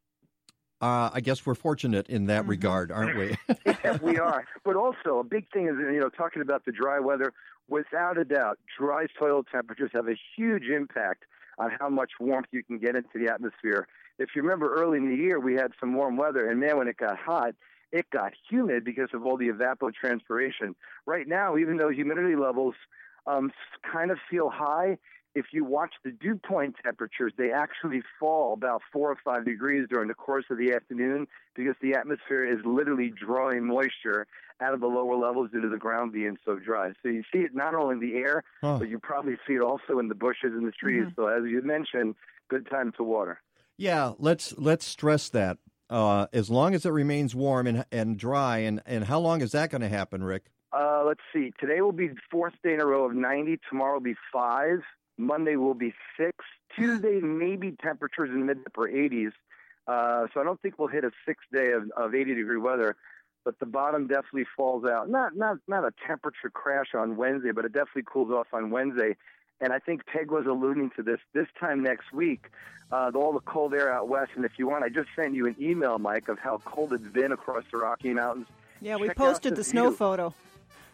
[0.80, 3.36] Uh, I guess we're fortunate in that regard, aren't we?
[3.66, 4.46] yeah, we are.
[4.64, 7.34] But also, a big thing is, you know, talking about the dry weather,
[7.68, 11.24] without a doubt, dry soil temperatures have a huge impact
[11.58, 13.88] on how much warmth you can get into the atmosphere.
[14.20, 16.88] If you remember early in the year, we had some warm weather, and man, when
[16.88, 17.56] it got hot,
[17.92, 20.76] it got humid because of all the evapotranspiration.
[21.06, 22.76] Right now, even though humidity levels
[23.26, 23.52] um,
[23.90, 24.98] kind of feel high,
[25.38, 29.88] if you watch the dew point temperatures, they actually fall about four or five degrees
[29.90, 34.26] during the course of the afternoon because the atmosphere is literally drawing moisture
[34.60, 36.92] out of the lower levels due to the ground being so dry.
[37.04, 38.78] So you see it not only in the air, Huh.
[38.80, 41.06] but you probably see it also in the bushes and the trees.
[41.16, 42.16] So as you mentioned,
[42.50, 43.40] good time to water.
[43.78, 45.58] yeah, let's let's stress that.
[45.90, 49.52] Uh, as long as it remains warm and and dry, and, and how long is
[49.52, 50.46] that going to happen, Rick?
[50.74, 51.54] Uh, let's see.
[51.60, 53.58] Today will be fourth day in a row of 90.
[53.70, 54.80] Tomorrow will be five.
[55.18, 56.38] Monday will be six.
[56.76, 59.32] Tuesday, maybe temperatures in the mid upper 80s.
[59.88, 62.96] Uh, so I don't think we'll hit a sixth day of, of 80 degree weather.
[63.46, 65.10] But the bottom definitely falls out.
[65.10, 69.16] Not not not a temperature crash on Wednesday, but it definitely cools off on Wednesday.
[69.62, 71.20] And I think Peg was alluding to this.
[71.34, 72.52] This time next week,
[72.92, 74.32] uh, all the cold air out west.
[74.36, 77.08] And if you want, I just sent you an email, Mike, of how cold it's
[77.08, 78.48] been across the Rocky Mountains.
[78.82, 80.34] Yeah, we Check posted the the snow photo.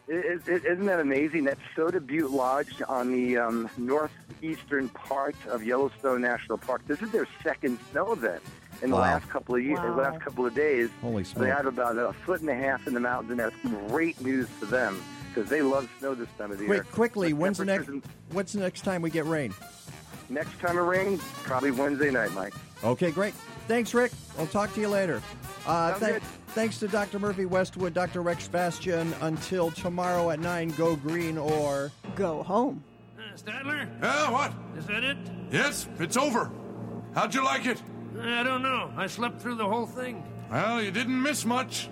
[0.06, 1.44] Is isn't that amazing?
[1.44, 6.82] That's Soda Butte Lodge on the um, northeastern part of Yellowstone National Park.
[6.86, 8.42] This is their second snow event
[8.82, 9.02] in the Wow.
[9.02, 9.94] last couple of years, Wow.
[9.96, 10.90] the last couple of days.
[11.00, 11.46] Holy They smoke!
[11.48, 13.56] have about a foot and a half in the mountains, and that's
[13.88, 15.00] great news for them
[15.32, 16.82] because they love snow this time of the year.
[16.82, 17.86] Quick, quickly, But when's the next?
[17.86, 19.54] temperatures What's the next time we get rain?
[20.28, 22.52] Next time it rains, probably Wednesday night, Mike.
[22.82, 23.32] Okay, great.
[23.66, 24.12] Thanks, Rick.
[24.38, 25.22] I'll talk to you later.
[25.66, 26.22] Uh, Sounds thank- good.
[26.48, 27.18] thanks to Dr.
[27.18, 28.20] Murphy Westwood, Dr.
[28.22, 29.14] Rex Bastian.
[29.22, 31.90] Until tomorrow at 9, go green or.
[32.14, 32.82] Go home.
[33.36, 33.88] Stadler?
[34.00, 34.52] Yeah, what?
[34.78, 35.16] Is that it?
[35.50, 36.52] Yes, it's over.
[37.16, 37.82] How'd you like it?
[38.20, 38.92] I don't know.
[38.96, 40.22] I slept through the whole thing.
[40.50, 41.88] Well, you didn't miss much.